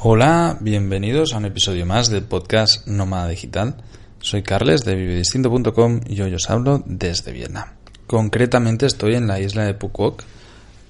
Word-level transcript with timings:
Hola, 0.00 0.56
bienvenidos 0.60 1.34
a 1.34 1.38
un 1.38 1.44
episodio 1.44 1.84
más 1.84 2.08
del 2.08 2.22
podcast 2.22 2.86
Nómada 2.86 3.26
Digital. 3.26 3.74
Soy 4.20 4.44
Carles 4.44 4.84
de 4.84 4.94
vivedistinto.com 4.94 6.02
y 6.06 6.20
hoy 6.20 6.32
os 6.34 6.48
hablo 6.50 6.84
desde 6.86 7.32
Vietnam. 7.32 7.70
Concretamente 8.06 8.86
estoy 8.86 9.16
en 9.16 9.26
la 9.26 9.40
isla 9.40 9.64
de 9.64 9.74
Phuoc, 9.74 10.22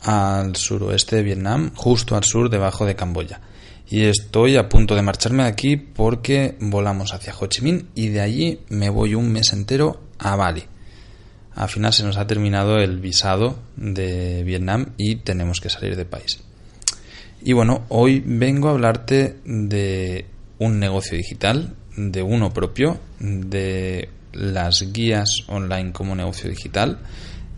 al 0.02 0.56
suroeste 0.56 1.16
de 1.16 1.22
Vietnam, 1.22 1.70
justo 1.74 2.16
al 2.16 2.24
sur 2.24 2.50
debajo 2.50 2.84
de 2.84 2.96
Camboya. 2.96 3.40
Y 3.88 4.04
estoy 4.04 4.58
a 4.58 4.68
punto 4.68 4.94
de 4.94 5.00
marcharme 5.00 5.44
de 5.44 5.48
aquí 5.48 5.78
porque 5.78 6.58
volamos 6.60 7.14
hacia 7.14 7.34
Ho 7.34 7.46
Chi 7.46 7.62
Minh 7.62 7.88
y 7.94 8.08
de 8.08 8.20
allí 8.20 8.60
me 8.68 8.90
voy 8.90 9.14
un 9.14 9.32
mes 9.32 9.54
entero 9.54 10.02
a 10.18 10.36
Bali. 10.36 10.64
Al 11.54 11.70
final 11.70 11.94
se 11.94 12.04
nos 12.04 12.18
ha 12.18 12.26
terminado 12.26 12.76
el 12.76 13.00
visado 13.00 13.58
de 13.74 14.44
Vietnam 14.44 14.92
y 14.98 15.16
tenemos 15.16 15.60
que 15.60 15.70
salir 15.70 15.96
del 15.96 16.04
país. 16.04 16.40
Y 17.40 17.52
bueno, 17.52 17.84
hoy 17.88 18.22
vengo 18.24 18.68
a 18.68 18.72
hablarte 18.72 19.36
de 19.44 20.26
un 20.58 20.80
negocio 20.80 21.16
digital, 21.16 21.74
de 21.96 22.22
uno 22.22 22.52
propio, 22.52 22.98
de 23.20 24.08
las 24.32 24.92
guías 24.92 25.44
online 25.46 25.92
como 25.92 26.14
negocio 26.16 26.50
digital, 26.50 26.98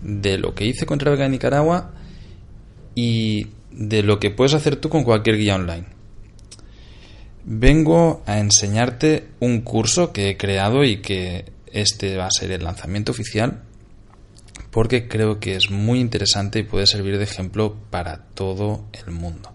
de 0.03 0.39
lo 0.39 0.55
que 0.55 0.67
hice 0.67 0.87
con 0.87 0.99
Travega 0.99 1.25
de 1.25 1.31
Nicaragua 1.31 1.93
y 2.95 3.47
de 3.71 4.03
lo 4.03 4.19
que 4.19 4.31
puedes 4.31 4.55
hacer 4.55 4.77
tú 4.77 4.89
con 4.91 5.05
cualquier 5.05 5.37
guía 5.37 5.55
online. 5.55 5.87
Vengo 7.45 8.23
a 8.27 8.39
enseñarte 8.39 9.29
un 9.41 9.63
curso 9.63 10.13
que 10.13 10.29
he 10.29 10.37
creado 10.37 10.85
y 10.85 11.01
que 11.01 11.47
este 11.73 12.17
va 12.17 12.27
a 12.27 12.31
ser 12.31 12.51
el 12.51 12.65
lanzamiento 12.65 13.13
oficial 13.13 13.63
porque 14.71 15.09
creo 15.09 15.41
que 15.41 15.57
es 15.57 15.71
muy 15.71 16.01
interesante 16.01 16.61
y 16.61 16.65
puede 16.65 16.87
servir 16.87 17.19
de 17.19 17.25
ejemplo 17.25 17.77
para 17.91 18.25
todo 18.35 18.85
el 18.93 19.13
mundo. 19.13 19.53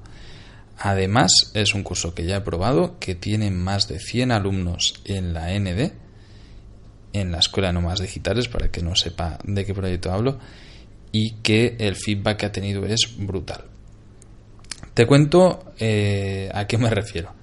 Además, 0.78 1.52
es 1.54 1.74
un 1.74 1.84
curso 1.84 2.14
que 2.14 2.26
ya 2.26 2.38
he 2.38 2.42
probado, 2.42 3.00
que 3.00 3.16
tiene 3.16 3.50
más 3.50 3.88
de 3.88 4.00
100 4.00 4.32
alumnos 4.32 5.02
en 5.06 5.34
la 5.34 5.58
ND, 5.58 5.94
en 7.14 7.32
la 7.32 7.40
Escuela 7.40 7.70
de 7.70 7.74
Nómadas 7.74 8.02
Digitales, 8.02 8.50
para 8.50 8.70
que 8.70 8.82
no 8.82 8.96
sepa 8.96 9.40
de 9.44 9.66
qué 9.66 9.74
proyecto 9.74 10.12
hablo, 10.12 10.38
y 11.12 11.36
que 11.36 11.78
el 11.80 11.96
feedback 11.96 12.38
que 12.38 12.46
ha 12.46 12.52
tenido 12.52 12.86
es 12.86 13.16
brutal. 13.18 13.64
Te 14.94 15.06
cuento 15.06 15.74
eh, 15.80 16.50
a 16.54 16.68
qué 16.68 16.78
me 16.78 16.90
refiero. 16.90 17.34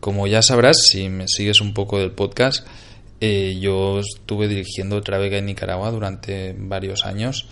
Como 0.00 0.26
ya 0.26 0.42
sabrás, 0.42 0.76
si 0.90 1.08
me 1.08 1.26
sigues 1.28 1.60
un 1.60 1.72
poco 1.72 1.98
del 1.98 2.12
podcast, 2.12 2.66
eh, 3.20 3.58
yo 3.58 4.00
estuve 4.00 4.48
dirigiendo 4.48 5.00
Travega 5.00 5.38
en 5.38 5.46
Nicaragua 5.46 5.90
durante 5.90 6.54
varios 6.58 7.06
años. 7.06 7.48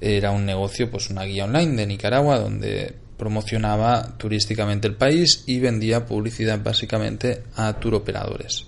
Era 0.00 0.30
un 0.30 0.46
negocio, 0.46 0.90
pues 0.90 1.10
una 1.10 1.24
guía 1.24 1.44
online 1.44 1.76
de 1.76 1.86
Nicaragua, 1.86 2.38
donde 2.38 2.94
promocionaba 3.20 4.16
turísticamente 4.16 4.88
el 4.88 4.94
país 4.94 5.44
y 5.46 5.60
vendía 5.60 6.06
publicidad 6.06 6.58
básicamente 6.64 7.42
a 7.54 7.74
turoperadores, 7.74 8.64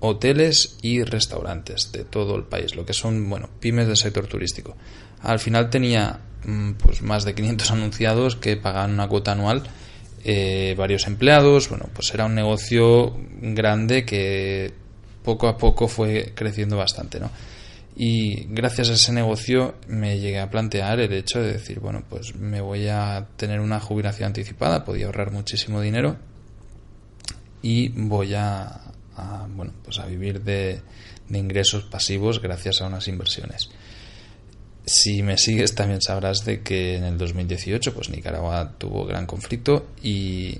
hoteles 0.00 0.76
y 0.82 1.02
restaurantes 1.02 1.90
de 1.90 2.04
todo 2.04 2.36
el 2.36 2.42
país, 2.42 2.76
lo 2.76 2.84
que 2.84 2.92
son, 2.92 3.30
bueno, 3.30 3.48
pymes 3.60 3.86
del 3.86 3.96
sector 3.96 4.26
turístico. 4.26 4.76
Al 5.22 5.38
final 5.38 5.70
tenía 5.70 6.20
mm, 6.44 6.72
pues 6.72 7.00
más 7.00 7.24
de 7.24 7.34
500 7.34 7.70
anunciados 7.70 8.36
que 8.36 8.58
pagaban 8.58 8.92
una 8.92 9.08
cuota 9.08 9.32
anual, 9.32 9.62
eh, 10.24 10.74
varios 10.76 11.06
empleados, 11.06 11.70
bueno, 11.70 11.88
pues 11.94 12.12
era 12.12 12.26
un 12.26 12.34
negocio 12.34 13.16
grande 13.40 14.04
que 14.04 14.74
poco 15.22 15.48
a 15.48 15.56
poco 15.56 15.88
fue 15.88 16.32
creciendo 16.34 16.76
bastante, 16.76 17.18
¿no? 17.18 17.30
Y 17.96 18.46
gracias 18.48 18.90
a 18.90 18.94
ese 18.94 19.12
negocio 19.12 19.76
me 19.86 20.18
llegué 20.18 20.40
a 20.40 20.50
plantear 20.50 20.98
el 20.98 21.12
hecho 21.12 21.40
de 21.40 21.52
decir, 21.52 21.78
bueno, 21.78 22.02
pues 22.08 22.34
me 22.34 22.60
voy 22.60 22.88
a 22.88 23.28
tener 23.36 23.60
una 23.60 23.78
jubilación 23.78 24.28
anticipada, 24.28 24.84
podía 24.84 25.06
ahorrar 25.06 25.30
muchísimo 25.30 25.80
dinero 25.80 26.16
y 27.62 27.88
voy 27.88 28.34
a, 28.34 28.80
bueno, 29.54 29.72
pues 29.84 29.98
a 30.00 30.06
vivir 30.06 30.42
de, 30.42 30.82
ingresos 31.30 31.84
pasivos 31.84 32.42
gracias 32.42 32.82
a 32.82 32.86
unas 32.86 33.06
inversiones. 33.06 33.70
Si 34.84 35.22
me 35.22 35.38
sigues 35.38 35.74
también 35.74 36.02
sabrás 36.02 36.44
de 36.44 36.62
que 36.62 36.96
en 36.96 37.04
el 37.04 37.16
2018 37.16 37.94
pues 37.94 38.10
Nicaragua 38.10 38.74
tuvo 38.76 39.06
gran 39.06 39.24
conflicto 39.24 39.86
y 40.02 40.58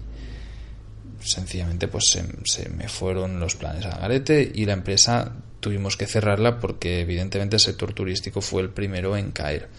sencillamente 1.21 1.89
pues 1.89 2.05
se, 2.11 2.25
se, 2.45 2.71
me 2.71 2.89
fueron 2.89 3.39
los 3.39 3.57
planes 3.57 3.85
a 3.87 3.99
garete 3.99 4.51
y 4.55 4.65
la 4.65 4.73
empresa 4.73 5.35
tuvimos 5.65 5.97
que 5.97 6.07
cerrarla 6.07 6.61
porque 6.61 7.01
evidentemente 7.01 7.57
el 7.57 7.61
sector 7.61 7.95
turístico 7.95 8.43
fue 8.43 8.61
el 8.61 8.69
primero 8.69 9.17
en 9.17 9.33
caer. 9.33 9.71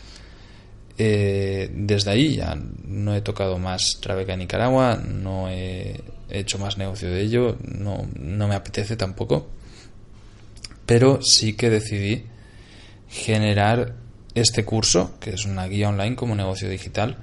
Eh, 0.97 1.69
desde 1.71 2.09
ahí 2.09 2.37
ya 2.37 2.57
no 2.85 3.13
he 3.13 3.21
tocado 3.21 3.59
más 3.59 3.99
Trabeca 4.01 4.35
Nicaragua, 4.35 4.95
no 4.95 5.47
he 5.47 6.01
hecho 6.31 6.57
más 6.57 6.79
negocio 6.79 7.11
de 7.11 7.21
ello, 7.21 7.57
no, 7.61 8.07
no 8.19 8.47
me 8.47 8.55
apetece 8.55 8.95
tampoco, 8.95 9.47
pero 10.87 11.21
sí 11.21 11.53
que 11.53 11.69
decidí 11.69 12.23
generar 13.07 13.93
este 14.33 14.65
curso, 14.65 15.19
que 15.19 15.35
es 15.35 15.45
una 15.45 15.67
guía 15.67 15.89
online 15.89 16.15
como 16.15 16.33
negocio 16.33 16.67
digital, 16.67 17.17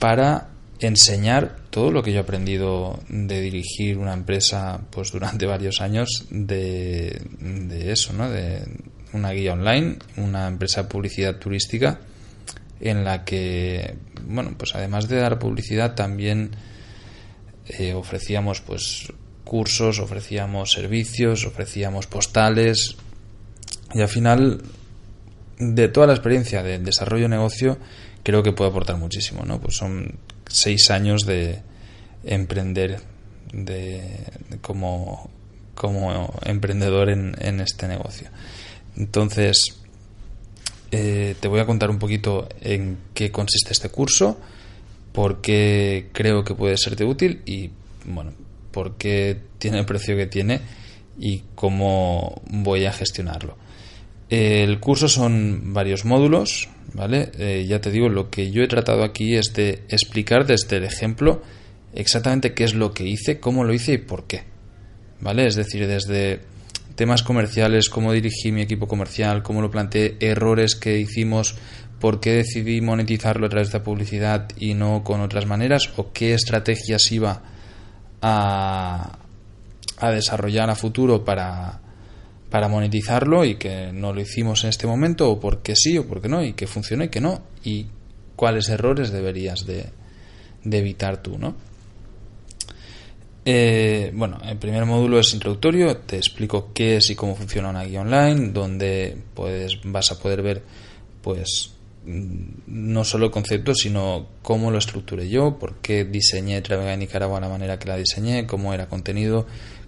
para 0.00 0.48
enseñar 0.80 1.56
todo 1.70 1.90
lo 1.90 2.02
que 2.02 2.12
yo 2.12 2.18
he 2.18 2.22
aprendido 2.22 3.00
de 3.08 3.40
dirigir 3.40 3.98
una 3.98 4.12
empresa 4.12 4.80
pues 4.90 5.12
durante 5.12 5.46
varios 5.46 5.80
años 5.80 6.26
de, 6.30 7.20
de 7.38 7.92
eso, 7.92 8.12
¿no? 8.12 8.30
De 8.30 8.62
una 9.12 9.30
guía 9.30 9.52
online, 9.52 9.98
una 10.16 10.46
empresa 10.46 10.82
de 10.82 10.88
publicidad 10.88 11.36
turística 11.36 12.00
en 12.80 13.04
la 13.04 13.24
que, 13.24 13.96
bueno, 14.26 14.54
pues 14.58 14.74
además 14.74 15.08
de 15.08 15.16
dar 15.16 15.38
publicidad 15.38 15.94
también 15.94 16.50
eh, 17.66 17.94
ofrecíamos 17.94 18.60
pues 18.60 19.12
cursos, 19.44 19.98
ofrecíamos 19.98 20.72
servicios, 20.72 21.46
ofrecíamos 21.46 22.06
postales 22.06 22.96
y 23.94 24.02
al 24.02 24.08
final 24.08 24.62
de 25.58 25.88
toda 25.88 26.08
la 26.08 26.12
experiencia 26.12 26.62
de 26.62 26.78
desarrollo 26.78 27.24
de 27.24 27.30
negocio 27.30 27.78
creo 28.22 28.42
que 28.42 28.52
puede 28.52 28.70
aportar 28.70 28.96
muchísimo, 28.98 29.44
¿no? 29.44 29.60
Pues 29.60 29.76
son 29.76 30.18
seis 30.48 30.90
años 30.90 31.26
de 31.26 31.62
emprender 32.24 33.00
de, 33.52 34.02
como, 34.60 35.30
como 35.74 36.34
emprendedor 36.44 37.10
en, 37.10 37.36
en, 37.40 37.60
este 37.60 37.88
negocio. 37.88 38.28
Entonces, 38.96 39.76
eh, 40.90 41.34
te 41.40 41.48
voy 41.48 41.60
a 41.60 41.66
contar 41.66 41.90
un 41.90 41.98
poquito 41.98 42.48
en 42.60 42.98
qué 43.14 43.30
consiste 43.30 43.72
este 43.72 43.88
curso, 43.88 44.38
por 45.12 45.40
qué 45.40 46.10
creo 46.12 46.44
que 46.44 46.54
puede 46.54 46.76
serte 46.76 47.04
útil 47.04 47.42
y, 47.46 47.70
bueno, 48.04 48.32
por 48.70 48.96
qué 48.96 49.40
tiene 49.58 49.78
el 49.78 49.86
precio 49.86 50.16
que 50.16 50.26
tiene 50.26 50.60
y 51.18 51.42
cómo 51.54 52.42
voy 52.50 52.84
a 52.84 52.92
gestionarlo. 52.92 53.56
El 54.28 54.80
curso 54.80 55.08
son 55.08 55.72
varios 55.72 56.04
módulos, 56.04 56.68
¿vale? 56.94 57.30
Eh, 57.38 57.64
ya 57.68 57.80
te 57.80 57.92
digo, 57.92 58.08
lo 58.08 58.28
que 58.28 58.50
yo 58.50 58.62
he 58.62 58.68
tratado 58.68 59.04
aquí 59.04 59.36
es 59.36 59.52
de 59.54 59.84
explicar 59.88 60.46
desde 60.46 60.78
el 60.78 60.84
ejemplo 60.84 61.42
exactamente 61.94 62.52
qué 62.52 62.64
es 62.64 62.74
lo 62.74 62.92
que 62.92 63.04
hice, 63.04 63.38
cómo 63.38 63.62
lo 63.62 63.72
hice 63.72 63.94
y 63.94 63.98
por 63.98 64.26
qué, 64.26 64.42
¿vale? 65.20 65.46
Es 65.46 65.54
decir, 65.54 65.86
desde 65.86 66.40
temas 66.96 67.22
comerciales, 67.22 67.88
cómo 67.88 68.12
dirigí 68.12 68.50
mi 68.50 68.62
equipo 68.62 68.88
comercial, 68.88 69.44
cómo 69.44 69.62
lo 69.62 69.70
planteé, 69.70 70.16
errores 70.18 70.74
que 70.74 70.98
hicimos, 70.98 71.54
por 72.00 72.18
qué 72.18 72.32
decidí 72.32 72.80
monetizarlo 72.80 73.46
a 73.46 73.48
través 73.48 73.70
de 73.70 73.78
la 73.78 73.84
publicidad 73.84 74.48
y 74.58 74.74
no 74.74 75.04
con 75.04 75.20
otras 75.20 75.46
maneras, 75.46 75.90
o 75.96 76.12
qué 76.12 76.34
estrategias 76.34 77.12
iba 77.12 77.42
a, 78.20 79.18
a 79.98 80.10
desarrollar 80.10 80.68
a 80.68 80.74
futuro 80.74 81.24
para 81.24 81.80
para 82.50 82.68
monetizarlo 82.68 83.44
y 83.44 83.56
que 83.56 83.92
no 83.92 84.12
lo 84.12 84.20
hicimos 84.20 84.64
en 84.64 84.70
este 84.70 84.86
momento 84.86 85.30
o 85.30 85.40
porque 85.40 85.74
sí 85.74 85.98
o 85.98 86.06
porque 86.06 86.28
no 86.28 86.44
y 86.44 86.52
que 86.52 86.66
funcionó 86.66 87.04
y 87.04 87.08
que 87.08 87.20
no 87.20 87.42
y 87.64 87.86
cuáles 88.36 88.68
errores 88.68 89.10
deberías 89.10 89.66
de, 89.66 89.86
de 90.64 90.78
evitar 90.78 91.22
tú, 91.22 91.38
¿no? 91.38 91.54
Eh, 93.48 94.10
bueno, 94.12 94.40
el 94.44 94.58
primer 94.58 94.84
módulo 94.86 95.20
es 95.20 95.32
introductorio, 95.32 95.98
te 95.98 96.16
explico 96.16 96.72
qué 96.74 96.96
es 96.96 97.10
y 97.10 97.14
cómo 97.14 97.36
funciona 97.36 97.70
una 97.70 97.84
guía 97.84 98.00
online, 98.00 98.48
donde 98.48 99.16
puedes, 99.34 99.78
vas 99.84 100.10
a 100.10 100.18
poder 100.18 100.42
ver 100.42 100.62
pues 101.22 101.70
no 102.06 103.04
solo 103.04 103.26
el 103.26 103.30
concepto, 103.30 103.74
sino 103.74 104.26
cómo 104.42 104.70
lo 104.70 104.78
estructuré 104.78 105.28
yo, 105.28 105.58
por 105.58 105.76
qué 105.76 106.04
diseñé 106.04 106.60
Travega 106.62 106.96
Nicaragua 106.96 107.36
de 107.36 107.46
la 107.46 107.48
manera 107.48 107.78
que 107.78 107.88
la 107.88 107.96
diseñé, 107.96 108.46
cómo 108.46 108.74
era 108.74 108.88
contenido, 108.88 109.46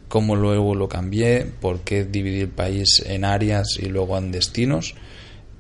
cómo 0.09 0.37
luego 0.37 0.75
lo 0.75 0.89
cambié, 0.89 1.47
por 1.61 1.81
qué 1.81 2.05
dividir 2.05 2.43
el 2.43 2.49
país 2.49 3.03
en 3.07 3.25
áreas 3.25 3.79
y 3.79 3.87
luego 3.87 4.17
en 4.19 4.33
destinos. 4.33 4.95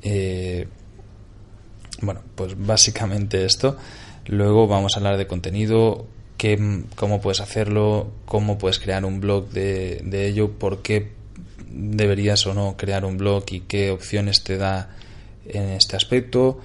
Eh, 0.03 0.67
bueno, 2.01 2.23
pues 2.35 2.55
básicamente 2.59 3.45
esto. 3.45 3.77
Luego 4.27 4.67
vamos 4.67 4.95
a 4.95 4.99
hablar 4.99 5.17
de 5.17 5.27
contenido, 5.27 6.07
qué, 6.37 6.83
cómo 6.97 7.21
puedes 7.21 7.41
hacerlo, 7.41 8.11
cómo 8.25 8.59
puedes 8.59 8.79
crear 8.79 9.05
un 9.05 9.21
blog 9.21 9.49
de 9.51 10.27
ello, 10.27 10.53
por 10.53 10.83
qué 10.83 11.19
deberías 11.71 12.47
o 12.47 12.55
no 12.55 12.77
crear 12.77 13.05
un 13.05 13.19
blog 13.19 13.45
y 13.51 13.61
qué 13.61 13.91
opciones 13.91 14.43
te 14.43 14.57
da 14.57 14.91
en 15.47 15.71
este 15.71 15.97
aspecto. 15.97 16.61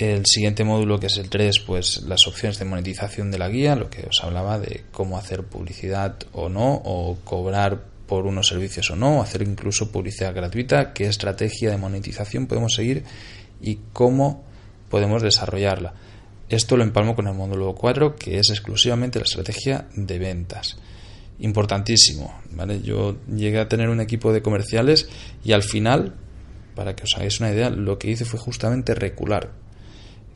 El 0.00 0.24
siguiente 0.24 0.64
módulo, 0.64 0.98
que 0.98 1.08
es 1.08 1.18
el 1.18 1.28
3, 1.28 1.60
pues 1.66 2.04
las 2.04 2.26
opciones 2.26 2.58
de 2.58 2.64
monetización 2.64 3.30
de 3.30 3.36
la 3.36 3.50
guía, 3.50 3.76
lo 3.76 3.90
que 3.90 4.06
os 4.06 4.24
hablaba 4.24 4.58
de 4.58 4.84
cómo 4.92 5.18
hacer 5.18 5.44
publicidad 5.44 6.16
o 6.32 6.48
no, 6.48 6.80
o 6.86 7.18
cobrar 7.22 7.84
por 8.06 8.24
unos 8.24 8.48
servicios 8.48 8.90
o 8.90 8.96
no, 8.96 9.20
hacer 9.20 9.42
incluso 9.42 9.92
publicidad 9.92 10.34
gratuita, 10.34 10.94
qué 10.94 11.04
estrategia 11.04 11.70
de 11.70 11.76
monetización 11.76 12.46
podemos 12.46 12.72
seguir 12.72 13.04
y 13.60 13.78
cómo 13.92 14.42
podemos 14.88 15.20
desarrollarla. 15.20 15.92
Esto 16.48 16.78
lo 16.78 16.82
empalmo 16.82 17.14
con 17.14 17.26
el 17.28 17.34
módulo 17.34 17.74
4, 17.74 18.16
que 18.16 18.38
es 18.38 18.48
exclusivamente 18.48 19.18
la 19.18 19.26
estrategia 19.26 19.86
de 19.94 20.18
ventas. 20.18 20.78
Importantísimo, 21.40 22.40
¿vale? 22.52 22.80
Yo 22.80 23.18
llegué 23.26 23.58
a 23.58 23.68
tener 23.68 23.90
un 23.90 24.00
equipo 24.00 24.32
de 24.32 24.40
comerciales 24.40 25.10
y 25.44 25.52
al 25.52 25.62
final, 25.62 26.14
para 26.74 26.96
que 26.96 27.02
os 27.02 27.14
hagáis 27.16 27.38
una 27.40 27.52
idea, 27.52 27.68
lo 27.68 27.98
que 27.98 28.08
hice 28.08 28.24
fue 28.24 28.40
justamente 28.40 28.94
recular 28.94 29.68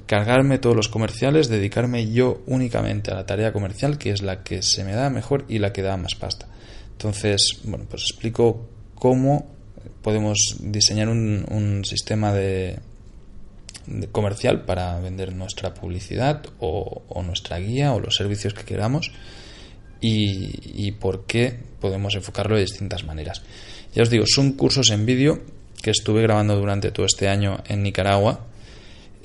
cargarme 0.06 0.58
todos 0.58 0.76
los 0.76 0.88
comerciales, 0.88 1.48
dedicarme 1.48 2.10
yo 2.10 2.42
únicamente 2.46 3.10
a 3.10 3.14
la 3.14 3.26
tarea 3.26 3.52
comercial, 3.52 3.98
que 3.98 4.10
es 4.10 4.22
la 4.22 4.42
que 4.42 4.62
se 4.62 4.84
me 4.84 4.92
da 4.92 5.10
mejor 5.10 5.44
y 5.48 5.58
la 5.58 5.72
que 5.72 5.82
da 5.82 5.96
más 5.96 6.14
pasta. 6.14 6.46
Entonces, 6.92 7.60
bueno, 7.64 7.86
pues 7.88 8.02
explico 8.02 8.68
cómo 8.94 9.46
podemos 10.02 10.56
diseñar 10.60 11.08
un, 11.08 11.82
sistema 11.84 12.32
de, 12.32 12.78
comercial 14.12 14.64
para 14.64 14.98
vender 15.00 15.34
nuestra 15.34 15.72
publicidad 15.74 16.42
o, 16.60 17.02
nuestra 17.24 17.58
guía 17.58 17.94
o 17.94 18.00
los 18.00 18.16
servicios 18.16 18.54
que 18.54 18.64
queramos 18.64 19.10
y, 20.00 20.86
y 20.86 20.92
por 20.92 21.24
qué 21.24 21.58
podemos 21.80 22.14
enfocarlo 22.14 22.56
de 22.56 22.62
distintas 22.62 23.04
maneras. 23.04 23.42
Ya 23.94 24.02
os 24.02 24.10
digo, 24.10 24.24
son 24.26 24.52
cursos 24.52 24.90
en 24.90 25.06
vídeo 25.06 25.40
que 25.82 25.90
estuve 25.90 26.22
grabando 26.22 26.56
durante 26.56 26.90
todo 26.90 27.06
este 27.06 27.28
año 27.28 27.62
en 27.66 27.82
Nicaragua 27.82 28.46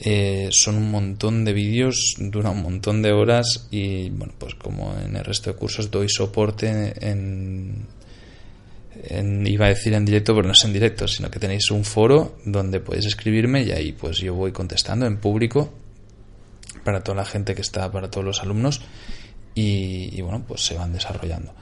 eh, 0.02 0.48
son 0.52 0.78
un 0.78 0.92
montón 0.92 1.44
de 1.44 1.52
vídeos, 1.52 2.16
dura 2.20 2.52
un 2.52 2.62
montón 2.62 3.02
de 3.02 3.12
horas 3.12 3.68
y 3.70 4.10
bueno, 4.10 4.34
pues 4.38 4.56
como 4.56 4.96
en 4.98 5.18
el 5.18 5.26
resto 5.26 5.52
de 5.52 5.58
cursos 5.58 5.92
doy 5.92 6.08
soporte 6.08 6.94
en, 7.02 7.86
iba 9.46 9.66
a 9.66 9.70
decir 9.70 9.94
en 9.94 10.06
directo, 10.06 10.34
pero 10.34 10.48
no 10.48 10.54
es 10.54 10.64
en 10.64 10.72
directo, 10.72 11.06
sino 11.06 11.30
que 11.30 11.40
tenéis 11.40 11.70
un 11.72 11.84
foro 11.84 12.38
donde 12.46 12.80
podéis 12.80 13.08
escribirme 13.08 13.64
y 13.64 13.72
ahí 13.72 13.92
pues 13.92 14.20
yo 14.20 14.34
voy 14.36 14.54
contestando 14.54 15.06
en 15.06 15.18
público 15.18 15.70
para 16.86 17.04
toda 17.04 17.18
la 17.18 17.26
gente 17.26 17.54
que 17.54 17.62
está, 17.62 17.92
para 17.92 18.10
todos 18.10 18.26
los 18.26 18.42
alumnos 18.42 18.80
y, 19.54 20.18
y 20.18 20.22
bueno, 20.22 20.46
pues 20.48 20.62
se 20.62 20.76
van 20.76 20.94
desarrollando. 20.94 21.54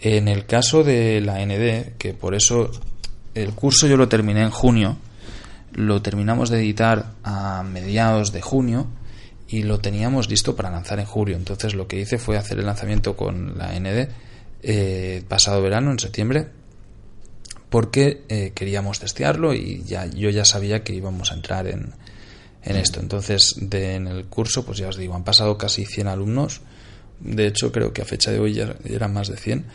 En 0.00 0.28
el 0.28 0.46
caso 0.46 0.82
de 0.82 1.20
la 1.20 1.44
ND, 1.44 1.98
que 1.98 2.14
por 2.14 2.34
eso 2.34 2.70
el 3.34 3.52
curso 3.52 3.86
yo 3.86 3.98
lo 3.98 4.08
terminé 4.08 4.40
en 4.40 4.50
junio, 4.50 4.96
lo 5.74 6.02
terminamos 6.02 6.50
de 6.50 6.58
editar 6.58 7.12
a 7.24 7.62
mediados 7.62 8.32
de 8.32 8.42
junio 8.42 8.88
y 9.48 9.62
lo 9.62 9.80
teníamos 9.80 10.30
listo 10.30 10.56
para 10.56 10.70
lanzar 10.70 10.98
en 10.98 11.06
julio. 11.06 11.36
Entonces 11.36 11.74
lo 11.74 11.86
que 11.86 12.00
hice 12.00 12.18
fue 12.18 12.36
hacer 12.36 12.58
el 12.58 12.66
lanzamiento 12.66 13.16
con 13.16 13.58
la 13.58 13.78
ND 13.78 14.08
eh, 14.62 15.22
pasado 15.28 15.60
verano, 15.62 15.90
en 15.90 15.98
septiembre, 15.98 16.48
porque 17.68 18.22
eh, 18.28 18.52
queríamos 18.54 19.00
testearlo 19.00 19.54
y 19.54 19.82
ya 19.84 20.06
yo 20.06 20.30
ya 20.30 20.44
sabía 20.44 20.82
que 20.84 20.94
íbamos 20.94 21.32
a 21.32 21.34
entrar 21.34 21.66
en, 21.66 21.94
en 22.62 22.76
esto. 22.76 23.00
Entonces 23.00 23.54
de, 23.56 23.94
en 23.94 24.06
el 24.06 24.26
curso, 24.26 24.64
pues 24.64 24.78
ya 24.78 24.88
os 24.88 24.96
digo, 24.96 25.14
han 25.14 25.24
pasado 25.24 25.58
casi 25.58 25.84
100 25.84 26.08
alumnos. 26.08 26.60
De 27.20 27.46
hecho, 27.46 27.72
creo 27.72 27.92
que 27.92 28.02
a 28.02 28.04
fecha 28.04 28.30
de 28.30 28.40
hoy 28.40 28.54
ya 28.54 28.76
eran 28.84 29.12
más 29.12 29.28
de 29.28 29.36
100. 29.36 29.66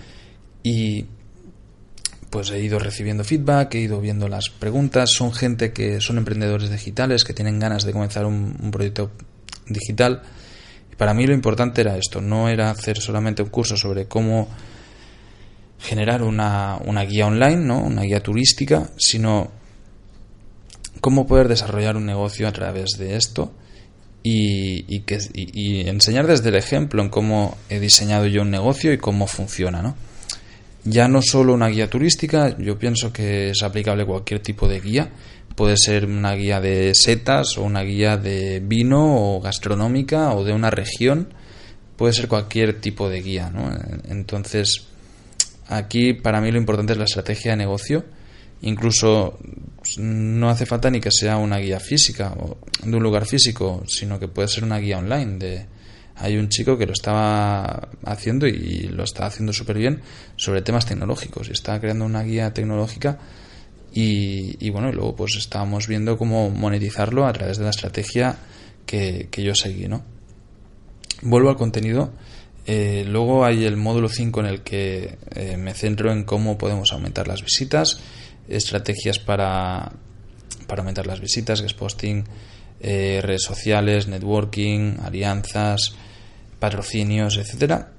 Y 0.63 1.05
pues 2.29 2.51
he 2.51 2.59
ido 2.59 2.79
recibiendo 2.79 3.23
feedback, 3.23 3.75
he 3.75 3.79
ido 3.79 4.01
viendo 4.01 4.27
las 4.27 4.49
preguntas. 4.49 5.11
Son 5.11 5.33
gente 5.33 5.71
que 5.71 6.01
son 6.01 6.17
emprendedores 6.17 6.69
digitales, 6.69 7.23
que 7.23 7.33
tienen 7.33 7.59
ganas 7.59 7.83
de 7.85 7.93
comenzar 7.93 8.25
un, 8.25 8.71
proyecto 8.71 9.11
digital. 9.67 10.21
Y 10.91 10.95
para 10.95 11.13
mí 11.13 11.25
lo 11.25 11.33
importante 11.33 11.81
era 11.81 11.97
esto, 11.97 12.21
no 12.21 12.49
era 12.49 12.69
hacer 12.69 12.99
solamente 12.99 13.41
un 13.41 13.49
curso 13.49 13.77
sobre 13.77 14.07
cómo 14.07 14.47
generar 15.79 16.23
una, 16.23 16.77
una 16.85 17.03
guía 17.03 17.27
online, 17.27 17.57
¿no? 17.57 17.79
una 17.79 18.01
guía 18.01 18.21
turística, 18.21 18.89
sino 18.97 19.51
cómo 20.99 21.27
poder 21.27 21.47
desarrollar 21.47 21.95
un 21.95 22.05
negocio 22.05 22.47
a 22.47 22.51
través 22.51 22.97
de 22.97 23.15
esto 23.15 23.53
y, 24.23 24.85
y, 24.93 25.01
que, 25.01 25.19
y 25.33 25.87
enseñar 25.87 26.25
desde 26.25 26.49
el 26.49 26.55
ejemplo 26.55 27.01
en 27.03 27.09
cómo 27.09 27.55
he 27.69 27.79
diseñado 27.79 28.25
yo 28.25 28.41
un 28.41 28.49
negocio 28.49 28.91
y 28.91 28.97
cómo 28.97 29.27
funciona. 29.27 29.83
¿no? 29.83 29.95
Ya 30.89 31.07
no 31.07 31.21
solo 31.21 31.53
una 31.53 31.67
guía 31.67 31.89
turística, 31.89 32.57
yo 32.57 32.79
pienso 32.79 33.11
que 33.11 33.49
es 33.49 33.61
aplicable 33.61 34.05
cualquier 34.05 34.41
tipo 34.41 34.67
de 34.67 34.79
guía. 34.79 35.09
Puede 35.55 35.75
ser 35.75 36.05
una 36.05 36.33
guía 36.33 36.61
de 36.61 36.93
setas 36.93 37.57
o 37.57 37.63
una 37.63 37.81
guía 37.81 38.15
de 38.15 38.61
vino 38.63 39.35
o 39.35 39.41
gastronómica 39.41 40.33
o 40.33 40.43
de 40.43 40.53
una 40.53 40.69
región. 40.69 41.33
Puede 41.97 42.13
ser 42.13 42.27
cualquier 42.27 42.79
tipo 42.79 43.09
de 43.09 43.21
guía, 43.21 43.49
¿no? 43.49 43.69
Entonces, 44.07 44.85
aquí 45.67 46.13
para 46.13 46.39
mí 46.39 46.51
lo 46.51 46.57
importante 46.57 46.93
es 46.93 46.99
la 46.99 47.05
estrategia 47.05 47.51
de 47.51 47.57
negocio. 47.57 48.05
Incluso 48.61 49.39
no 49.97 50.49
hace 50.49 50.65
falta 50.65 50.89
ni 50.89 50.99
que 50.99 51.11
sea 51.11 51.37
una 51.37 51.57
guía 51.57 51.79
física 51.79 52.33
o 52.39 52.57
de 52.83 52.95
un 52.95 53.03
lugar 53.03 53.25
físico, 53.25 53.83
sino 53.87 54.19
que 54.19 54.27
puede 54.27 54.47
ser 54.47 54.63
una 54.63 54.77
guía 54.77 54.99
online 54.99 55.37
de, 55.37 55.65
hay 56.19 56.37
un 56.37 56.49
chico 56.49 56.77
que 56.77 56.85
lo 56.85 56.93
estaba 56.93 57.89
haciendo 58.05 58.47
y 58.47 58.89
lo 58.89 59.03
está 59.03 59.25
haciendo 59.25 59.53
súper 59.53 59.77
bien 59.77 60.01
sobre 60.35 60.61
temas 60.61 60.85
tecnológicos 60.85 61.49
está 61.49 61.79
creando 61.79 62.05
una 62.05 62.23
guía 62.23 62.53
tecnológica 62.53 63.19
y, 63.99 64.69
bueno, 64.69 64.89
y 64.89 64.91
luego 64.91 65.15
pues 65.15 65.37
estábamos 65.37 65.87
viendo 65.87 66.19
cómo 66.19 66.51
monetizarlo 66.51 67.25
a 67.25 67.33
través 67.33 67.57
de 67.57 67.63
la 67.63 67.71
estrategia 67.71 68.37
que, 68.85 69.27
yo 69.35 69.55
seguí, 69.55 69.87
¿no? 69.87 70.03
Vuelvo 71.23 71.49
al 71.49 71.55
contenido. 71.55 72.11
Eh, 72.67 73.05
luego 73.07 73.43
hay 73.43 73.65
el 73.65 73.75
módulo 73.75 74.07
5 74.07 74.41
en 74.41 74.45
el 74.45 74.61
que 74.61 75.17
eh, 75.33 75.57
me 75.57 75.73
centro 75.73 76.11
en 76.11 76.25
cómo 76.25 76.59
podemos 76.59 76.91
aumentar 76.91 77.27
las 77.27 77.41
visitas, 77.41 77.99
estrategias 78.47 79.17
para, 79.17 79.91
para 80.67 80.81
aumentar 80.81 81.07
las 81.07 81.19
visitas, 81.19 81.61
que 81.61 81.67
es 81.67 81.73
posting, 81.73 82.23
eh, 82.79 83.19
redes 83.23 83.43
sociales, 83.43 84.07
networking, 84.07 84.97
alianzas, 85.01 85.95
patrocinios, 86.59 87.37
etcétera. 87.37 87.91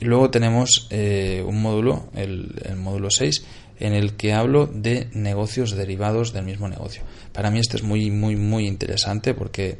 Y 0.00 0.04
luego 0.04 0.30
tenemos 0.30 0.88
eh, 0.90 1.44
un 1.46 1.62
módulo, 1.62 2.08
el, 2.14 2.52
módulo 2.76 3.10
6, 3.10 3.44
en 3.78 3.92
el 3.92 4.14
que 4.14 4.32
hablo 4.32 4.66
de 4.66 5.08
negocios 5.12 5.72
derivados 5.76 6.32
del 6.32 6.44
mismo 6.44 6.68
negocio. 6.68 7.02
Para 7.32 7.50
mí 7.50 7.60
este 7.60 7.76
es 7.76 7.82
muy, 7.82 8.10
muy, 8.10 8.34
muy 8.34 8.66
interesante 8.66 9.32
porque, 9.32 9.78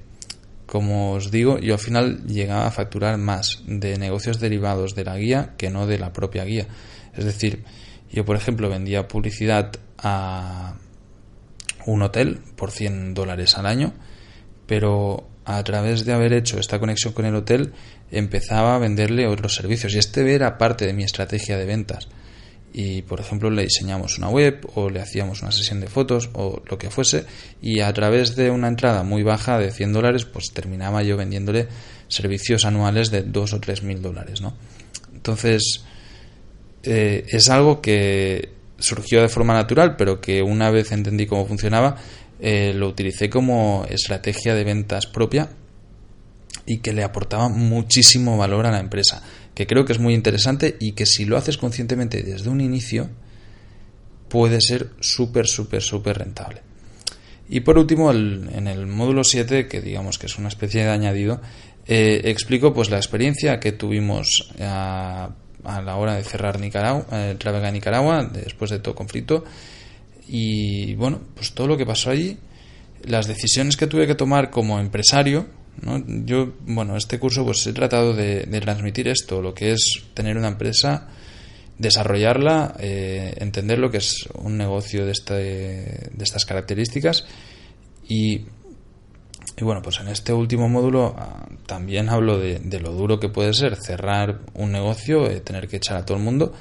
como 0.67 1.13
os 1.13 1.31
digo, 1.33 1.59
yo 1.59 1.75
al 1.75 1.81
final 1.81 2.25
llegaba 2.27 2.67
a 2.67 2.71
facturar 2.71 3.19
más 3.19 3.63
de 3.67 3.99
negocios 3.99 4.39
derivados 4.39 4.95
de 4.95 5.05
la 5.05 5.17
guía 5.17 5.55
que 5.57 5.71
no 5.71 5.89
de 5.89 5.99
la 5.99 6.13
propia 6.13 6.45
guía. 6.45 6.69
Es 7.15 7.25
decir, 7.25 7.65
yo, 8.13 8.25
por 8.25 8.37
ejemplo, 8.37 8.69
vendía 8.69 9.09
publicidad 9.09 9.73
a 9.99 10.77
un 11.87 12.03
hotel 12.03 12.39
por 12.55 12.71
100 12.71 13.15
dólares 13.15 13.57
al 13.59 13.67
año, 13.67 13.93
pero 14.67 15.32
a 15.45 15.63
través 15.65 16.05
de 16.05 16.13
haber 16.13 16.33
hecho 16.33 16.59
esta 16.59 16.79
conexión 16.79 17.13
con 17.13 17.25
el 17.25 17.35
hotel 17.35 17.73
empezaba 18.11 18.75
a 18.75 18.79
venderle 18.79 19.27
otros 19.27 19.55
servicios. 19.55 19.95
Y 19.95 19.99
este 19.99 20.35
era 20.35 20.59
parte 20.59 20.87
de 20.87 20.93
mi 20.93 21.03
estrategia 21.03 21.57
de 21.57 21.67
ventas. 21.67 22.09
Y 22.75 23.03
por 23.03 23.21
ejemplo 23.21 23.51
le 23.51 23.65
diseñamos 23.65 24.17
una 24.19 24.31
web 24.31 24.67
o 24.75 24.89
le 24.89 25.01
hacíamos 25.01 25.43
una 25.43 25.53
sesión 25.53 25.81
de 25.81 25.89
fotos 25.89 26.31
o 26.33 26.63
lo 26.69 26.79
que 26.79 26.91
fuese. 26.91 27.27
Y 27.61 27.81
a 27.81 27.93
través 27.93 28.35
de 28.37 28.51
una 28.51 28.69
entrada 28.69 29.03
muy 29.03 29.23
baja 29.23 29.59
de 29.59 29.71
100 29.71 29.93
dólares 29.93 30.25
pues 30.25 30.53
terminaba 30.53 31.03
yo 31.03 31.17
vendiéndole 31.17 31.69
servicios 32.09 32.65
anuales 32.65 33.11
de 33.11 33.23
2 33.23 33.53
o 33.55 33.61
3 33.61 33.83
mil 33.83 34.03
dólares 34.03 34.43
¿no? 34.43 34.55
entonces 35.15 35.85
eh, 36.83 37.25
es 37.29 37.49
algo 37.49 37.81
que 37.81 38.51
surgió 38.79 39.23
de 39.23 39.29
forma 39.29 39.55
natural 39.55 39.97
pero 39.97 40.21
que 40.21 40.43
una 40.43 40.71
vez 40.71 40.93
entendí 40.93 41.27
cómo 41.27 41.47
funcionaba 41.47 41.97
eh, 42.45 42.73
lo 42.75 42.89
utilicé 42.89 43.31
como 43.31 43.87
estrategia 43.89 44.57
de 44.57 44.65
ventas 44.65 45.07
propia 45.07 45.51
y 46.67 46.79
que 46.79 46.93
le 46.93 47.05
aportaba 47.05 47.49
muchísimo 47.49 48.37
valor 48.37 48.67
a 48.67 48.73
la 48.73 48.81
empresa, 48.81 49.23
que 49.55 49.69
creo 49.69 49.85
que 49.85 49.93
es 49.93 50.01
muy 50.01 50.13
interesante 50.13 50.77
y 50.81 50.93
que 50.93 51.07
si 51.07 51.25
lo 51.25 51.37
haces 51.37 51.57
conscientemente 51.57 52.25
desde 52.25 52.51
un 52.51 52.61
inicio 52.61 53.11
puede 54.29 54.61
ser 54.61 54.91
súper, 54.99 55.47
súper, 55.47 55.83
súper 55.83 56.19
rentable. 56.19 56.63
Y 57.49 57.61
por 57.61 57.79
último, 57.79 58.11
en 58.11 58.67
el 58.67 58.87
módulo 58.89 59.23
7, 59.23 59.69
que 59.69 59.81
digamos 59.81 60.19
que 60.19 60.27
es 60.27 60.37
una 60.37 60.49
especie 60.49 60.83
de 60.83 60.91
añadido, 60.91 61.41
eh, 61.87 62.23
explico 62.25 62.75
pues 62.75 62.91
la 62.91 62.97
experiencia 62.97 63.61
que 63.61 63.71
tuvimos 63.71 64.53
a, 64.59 65.31
la 65.65 65.97
hora 65.97 66.17
de 66.17 66.25
cerrar 66.25 66.59
Nicaragua, 66.59 67.07
eh, 67.13 67.37
Travega 67.39 67.71
Nicaragua, 67.71 68.25
después 68.25 68.71
de 68.73 68.81
todo 68.81 68.97
conflicto, 68.97 69.45
y 70.35 70.95
bueno, 70.95 71.21
pues 71.35 71.53
todo 71.53 71.67
lo 71.67 71.77
que 71.77 71.85
pasó 71.85 72.09
allí, 72.09 72.39
las 73.05 73.27
decisiones 73.27 73.77
que 73.77 73.87
tuve 73.87 74.07
que 74.07 74.15
tomar 74.15 74.49
como 74.49 74.81
empresario, 74.81 75.47
¿no? 75.83 76.03
yo, 76.07 76.55
bueno, 76.65 76.97
este 76.97 77.19
curso 77.19 77.45
pues 77.45 77.67
he 77.67 77.75
tratado 77.75 78.15
de, 78.15 78.47
transmitir 78.63 79.09
esto, 79.09 79.43
lo 79.43 79.53
que 79.53 79.73
es 79.73 80.05
tener 80.15 80.39
una 80.39 80.49
empresa, 80.49 81.09
desarrollarla, 81.77 82.77
eh, 82.79 83.35
entender 83.41 83.79
lo 83.79 83.91
que 83.91 83.99
es 83.99 84.27
un 84.37 84.57
negocio 84.57 85.05
de, 85.05 85.13
este, 85.13 85.35
de 85.35 86.25
estas 86.25 86.47
características 86.47 87.27
y 88.09 88.47
y 89.61 89.65
bueno, 89.65 89.83
pues 89.83 90.01
en 90.01 90.09
este 90.09 90.33
último 90.33 90.67
módulo 90.67 91.15
ah, 91.19 91.47
también 91.67 92.09
hablo 92.09 92.39
de, 92.39 92.81
lo 92.81 92.93
duro 92.93 93.21
que 93.21 93.29
puede 93.29 93.53
ser 93.53 93.77
cerrar 93.77 94.41
un 94.55 94.73
negocio, 94.73 95.29
eh, 95.29 95.41
tener 95.41 95.69
que 95.69 95.77
echar 95.77 95.99
a 95.99 96.07
todo 96.07 96.17
el 96.17 96.23
mundo 96.23 96.55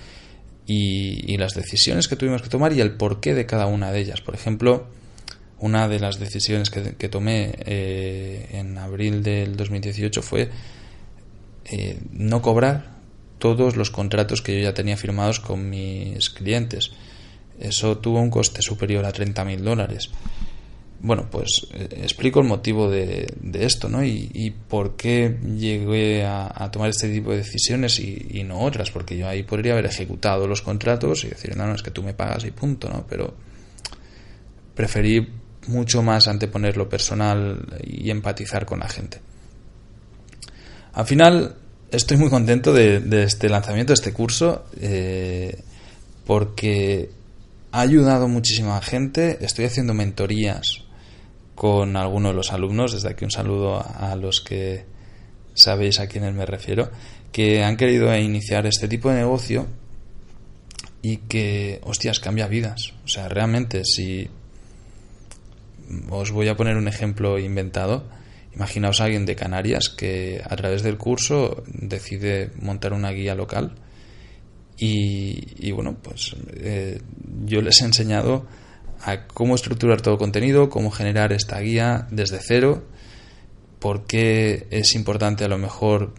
y, 0.71 1.37
las 1.37 1.53
decisiones 1.53 2.07
que 2.07 2.15
tuvimos 2.15 2.41
que 2.41 2.49
tomar 2.49 2.73
y 2.73 2.81
el 2.81 2.91
porqué 2.91 3.33
de 3.33 3.45
cada 3.45 3.65
una 3.65 3.91
de 3.91 3.99
ellas. 3.99 4.21
Por 4.21 4.35
ejemplo, 4.35 4.87
una 5.59 5.87
de 5.87 5.99
las 5.99 6.19
decisiones 6.19 6.69
que, 6.69 7.09
tomé 7.09 7.53
eh, 7.65 8.47
en 8.53 8.77
abril 8.77 9.23
del 9.23 9.55
2018 9.55 10.21
fue 10.21 10.49
eh, 11.65 11.99
no 12.11 12.41
cobrar 12.41 12.91
todos 13.37 13.75
los 13.75 13.89
contratos 13.89 14.41
que 14.41 14.55
yo 14.55 14.63
ya 14.63 14.73
tenía 14.73 14.97
firmados 14.97 15.39
con 15.39 15.69
mis 15.69 16.29
clientes. 16.29 16.91
Eso 17.59 17.97
tuvo 17.97 18.19
un 18.19 18.29
coste 18.29 18.61
superior 18.61 19.05
a 19.05 19.13
30.000 19.13 19.57
dólares. 19.59 20.09
Bueno, 21.03 21.27
pues 21.31 21.65
eh, 21.73 21.87
explico 22.03 22.41
el 22.41 22.47
motivo 22.47 22.89
de, 22.89 23.33
esto, 23.53 23.89
¿no? 23.89 24.03
Y, 24.03 24.53
por 24.67 24.95
qué 24.95 25.35
llegué 25.57 26.23
a, 26.25 26.69
tomar 26.71 26.89
este 26.91 27.11
tipo 27.11 27.31
de 27.31 27.37
decisiones 27.37 27.99
y, 27.99 28.43
no 28.43 28.59
otras, 28.59 28.91
porque 28.91 29.17
yo 29.17 29.27
ahí 29.27 29.41
podría 29.41 29.73
haber 29.73 29.87
ejecutado 29.87 30.47
los 30.47 30.61
contratos 30.61 31.23
y 31.23 31.29
decir, 31.29 31.57
no, 31.57 31.65
no, 31.65 31.73
es 31.73 31.81
que 31.81 31.89
tú 31.89 32.03
me 32.03 32.13
pagas 32.13 32.45
y 32.45 32.51
punto, 32.51 32.87
¿no? 32.87 33.05
Pero 33.09 33.33
preferí 34.75 35.27
mucho 35.67 36.03
más 36.03 36.27
anteponer 36.27 36.77
lo 36.77 36.87
personal 36.87 37.79
y 37.83 38.11
empatizar 38.11 38.67
con 38.67 38.79
la 38.79 38.89
gente. 38.89 39.19
Al 40.93 41.07
final, 41.07 41.55
estoy 41.89 42.17
muy 42.17 42.29
contento 42.29 42.73
de, 42.73 43.23
este 43.23 43.49
lanzamiento, 43.49 43.91
de 43.91 43.95
este 43.95 44.13
curso, 44.13 44.65
eh, 44.79 45.63
porque 46.27 47.09
ha 47.71 47.81
ayudado 47.81 48.27
muchísima 48.27 48.79
gente. 48.81 49.39
Estoy 49.41 49.65
haciendo 49.65 49.95
mentorías 49.95 50.90
con 51.61 51.95
alguno 51.95 52.29
de 52.29 52.33
los 52.33 52.53
alumnos, 52.53 52.91
desde 52.91 53.09
aquí 53.09 53.23
un 53.23 53.29
saludo 53.29 53.85
a 53.85 54.15
los 54.15 54.41
que 54.41 54.83
sabéis 55.53 55.99
a 55.99 56.07
quiénes 56.07 56.33
me 56.33 56.47
refiero, 56.47 56.89
que 57.31 57.63
han 57.63 57.77
querido 57.77 58.17
iniciar 58.17 58.65
este 58.65 58.87
tipo 58.87 59.11
de 59.11 59.17
negocio 59.17 59.67
y 61.03 61.17
que, 61.17 61.79
hostias, 61.83 62.19
cambia 62.19 62.47
vidas. 62.47 62.95
O 63.05 63.07
sea, 63.07 63.29
realmente, 63.29 63.83
si 63.85 64.27
os 66.09 66.31
voy 66.31 66.47
a 66.47 66.57
poner 66.57 66.77
un 66.77 66.87
ejemplo 66.87 67.37
inventado, 67.37 68.05
imaginaos 68.55 68.99
a 68.99 69.03
alguien 69.03 69.27
de 69.27 69.35
Canarias 69.35 69.89
que 69.89 70.41
a 70.43 70.55
través 70.55 70.81
del 70.81 70.97
curso 70.97 71.61
decide 71.67 72.49
montar 72.59 72.91
una 72.91 73.11
guía 73.11 73.35
local 73.35 73.75
y, 74.79 75.71
bueno, 75.73 75.95
pues 76.01 76.35
eh, 76.55 76.99
yo 77.45 77.61
les 77.61 77.79
he 77.83 77.85
enseñado 77.85 78.47
a 79.03 79.25
cómo 79.27 79.55
estructurar 79.55 80.01
todo 80.01 80.17
contenido, 80.17 80.69
cómo 80.69 80.91
generar 80.91 81.33
esta 81.33 81.59
guía 81.59 82.07
desde 82.11 82.39
cero, 82.39 82.83
por 83.79 84.05
qué 84.05 84.67
es 84.69 84.93
importante 84.95 85.43
a 85.43 85.47
lo 85.47 85.57
mejor 85.57 86.13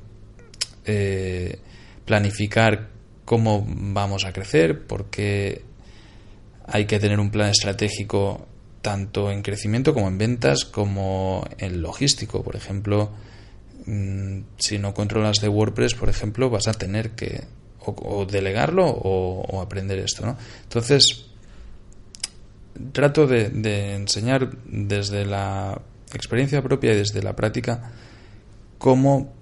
eh, 0.85 1.59
planificar 2.05 2.91
cómo 3.25 3.65
vamos 3.67 4.25
a 4.25 4.33
crecer, 4.33 4.87
por 4.87 5.11
qué 5.11 5.63
hay 6.67 6.87
que 6.87 6.99
tener 6.99 7.21
un 7.21 7.31
plan 7.31 7.51
estratégico 7.51 8.47
tanto 8.81 9.31
en 9.31 9.43
crecimiento 9.43 9.95
como 9.95 10.09
en 10.09 10.19
ventas, 10.19 10.65
como 10.65 11.47
en 11.59 11.83
logístico. 11.83 12.43
Por 12.43 12.57
ejemplo, 12.57 13.11
mm, 13.87 14.41
si 14.59 14.79
no 14.79 14.93
controlas 14.93 15.37
de 15.41 15.49
WordPress, 15.49 15.95
por 15.95 16.09
ejemplo, 16.09 16.51
vas 16.51 16.67
a 16.67 16.73
tener 16.73 17.13
que 17.13 17.45
o, 17.85 18.27
delegarlo 18.27 18.87
o, 18.87 19.41
o, 19.43 19.61
aprender 19.61 19.99
esto, 19.99 20.25
¿no? 20.25 20.37
Entonces, 20.65 21.32
trato 22.93 23.27
de, 23.27 23.95
enseñar 23.95 24.51
desde 24.67 25.25
la 25.25 25.81
experiencia 26.15 26.63
propia 26.63 26.93
y 26.93 26.97
desde 26.97 27.23
la 27.23 27.35
práctica 27.35 27.93
cómo 28.79 29.33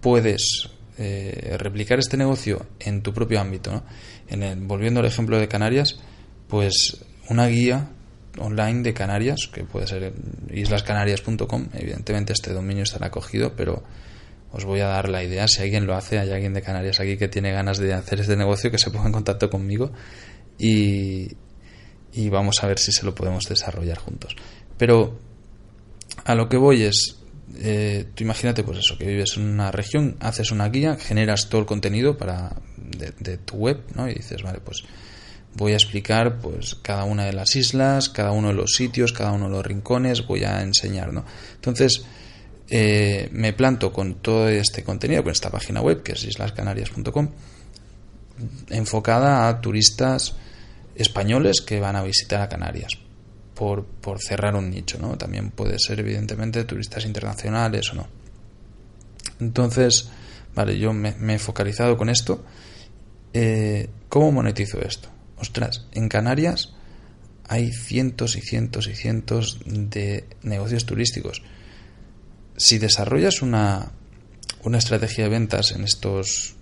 puedes 0.00 0.70
eh, 0.98 1.56
replicar 1.58 1.98
este 1.98 2.16
negocio 2.16 2.66
en 2.80 3.02
tu 3.02 3.12
propio 3.12 3.40
ámbito. 3.40 3.82
En 4.28 4.66
volviendo 4.66 5.00
al 5.00 5.06
ejemplo 5.06 5.38
de 5.38 5.48
Canarias, 5.48 5.98
pues 6.48 7.04
una 7.28 7.46
guía 7.46 7.90
online 8.38 8.82
de 8.82 8.94
Canarias, 8.94 9.48
que 9.52 9.64
puede 9.64 9.86
ser 9.86 10.12
islascanarias.com, 10.50 11.68
evidentemente 11.74 12.32
este 12.32 12.52
dominio 12.52 12.82
estará 12.84 13.10
cogido, 13.10 13.54
pero 13.56 13.82
os 14.52 14.64
voy 14.64 14.80
a 14.80 14.86
dar 14.86 15.08
la 15.08 15.22
idea, 15.22 15.48
si 15.48 15.62
alguien 15.62 15.86
lo 15.86 15.94
hace, 15.94 16.18
hay 16.18 16.30
alguien 16.30 16.54
de 16.54 16.62
Canarias 16.62 17.00
aquí 17.00 17.16
que 17.16 17.28
tiene 17.28 17.52
ganas 17.52 17.78
de 17.78 17.94
hacer 17.94 18.20
este 18.20 18.36
negocio, 18.36 18.70
que 18.70 18.78
se 18.78 18.90
ponga 18.90 19.06
en 19.06 19.12
contacto 19.12 19.50
conmigo 19.50 19.92
y, 20.58 21.28
y 22.12 22.28
vamos 22.28 22.62
a 22.62 22.66
ver 22.66 22.78
si 22.78 22.92
se 22.92 23.04
lo 23.04 23.14
podemos 23.14 23.48
desarrollar 23.48 23.98
juntos. 23.98 24.36
Pero 24.76 25.18
a 26.24 26.34
lo 26.34 26.48
que 26.48 26.56
voy 26.56 26.82
es, 26.82 27.18
eh, 27.56 28.06
tú 28.14 28.24
imagínate 28.24 28.62
pues 28.62 28.78
eso, 28.78 28.98
que 28.98 29.06
vives 29.06 29.36
en 29.36 29.44
una 29.44 29.70
región, 29.70 30.16
haces 30.20 30.50
una 30.50 30.68
guía, 30.68 30.96
generas 30.96 31.48
todo 31.48 31.60
el 31.60 31.66
contenido 31.66 32.16
para 32.16 32.56
de, 32.76 33.38
tu 33.38 33.56
web, 33.56 33.82
¿no? 33.94 34.08
Y 34.08 34.14
dices, 34.14 34.42
vale, 34.42 34.60
pues 34.60 34.84
voy 35.54 35.72
a 35.72 35.76
explicar 35.76 36.40
pues 36.40 36.74
cada 36.76 37.04
una 37.04 37.24
de 37.24 37.32
las 37.32 37.56
islas, 37.56 38.08
cada 38.08 38.32
uno 38.32 38.48
de 38.48 38.54
los 38.54 38.74
sitios, 38.74 39.12
cada 39.12 39.32
uno 39.32 39.46
de 39.46 39.52
los 39.52 39.66
rincones, 39.66 40.26
voy 40.26 40.44
a 40.44 40.62
enseñar, 40.62 41.12
¿no? 41.12 41.24
Entonces, 41.54 42.04
eh, 42.68 43.28
me 43.32 43.52
planto 43.52 43.92
con 43.92 44.16
todo 44.16 44.48
este 44.48 44.82
contenido, 44.82 45.22
con 45.22 45.32
esta 45.32 45.50
página 45.50 45.80
web 45.80 46.02
que 46.02 46.12
es 46.12 46.24
islascanarias.com, 46.24 47.30
enfocada 48.70 49.48
a 49.48 49.60
turistas 49.60 50.36
españoles 50.94 51.60
que 51.60 51.80
van 51.80 51.96
a 51.96 52.02
visitar 52.02 52.40
a 52.40 52.48
Canarias, 52.48 52.92
por, 53.54 53.84
por 53.84 54.20
cerrar 54.20 54.54
un 54.56 54.70
nicho, 54.70 54.98
¿no? 54.98 55.16
También 55.16 55.50
puede 55.50 55.78
ser, 55.78 56.00
evidentemente, 56.00 56.64
turistas 56.64 57.04
internacionales 57.04 57.90
o 57.92 57.96
no. 57.96 58.08
Entonces, 59.40 60.08
vale, 60.54 60.78
yo 60.78 60.92
me, 60.92 61.14
he 61.34 61.38
focalizado 61.38 61.96
con 61.96 62.08
esto. 62.08 62.44
Eh, 63.32 63.88
¿Cómo 64.08 64.32
monetizo 64.32 64.80
esto? 64.80 65.08
Ostras, 65.38 65.86
en 65.92 66.08
Canarias 66.08 66.74
hay 67.48 67.72
cientos 67.72 68.36
y 68.36 68.40
cientos 68.40 68.86
y 68.86 68.94
cientos 68.94 69.60
de 69.66 70.26
negocios 70.42 70.86
turísticos. 70.86 71.42
Si 72.56 72.78
desarrollas 72.78 73.42
una, 73.42 73.92
una 74.62 74.78
estrategia 74.78 75.24
de 75.24 75.30
ventas 75.30 75.72
en 75.72 75.84
estos 75.84 76.54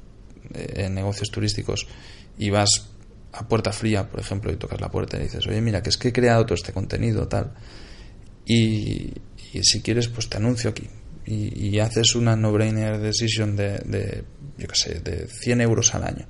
eh, 0.54 0.88
negocios 0.88 1.30
turísticos 1.30 1.87
y 2.38 2.50
vas 2.50 2.89
a 3.32 3.46
puerta 3.46 3.72
fría, 3.72 4.08
por 4.08 4.20
ejemplo, 4.20 4.52
y 4.52 4.56
tocas 4.56 4.80
la 4.80 4.90
puerta 4.90 5.16
y 5.18 5.22
dices, 5.22 5.46
oye, 5.46 5.60
mira, 5.60 5.82
que 5.82 5.90
es 5.90 5.96
que 5.96 6.08
he 6.08 6.12
creado 6.12 6.44
todo 6.44 6.54
este 6.54 6.72
contenido, 6.72 7.28
tal, 7.28 7.52
y, 8.44 9.12
si 9.62 9.80
quieres, 9.82 10.08
pues 10.08 10.28
te 10.28 10.38
anuncio 10.38 10.70
aquí. 10.70 10.88
Y, 11.26 11.78
haces 11.78 12.16
una 12.16 12.34
no-brainer 12.34 12.99
decision 12.99 13.54
de, 13.54 13.78
de, 13.78 14.25
yo 14.58 14.66
qué 14.66 14.75
sé, 14.75 15.00
de 15.00 15.28
100 15.28 15.60
euros 15.60 15.94
al 15.94 16.04
año. 16.04 16.26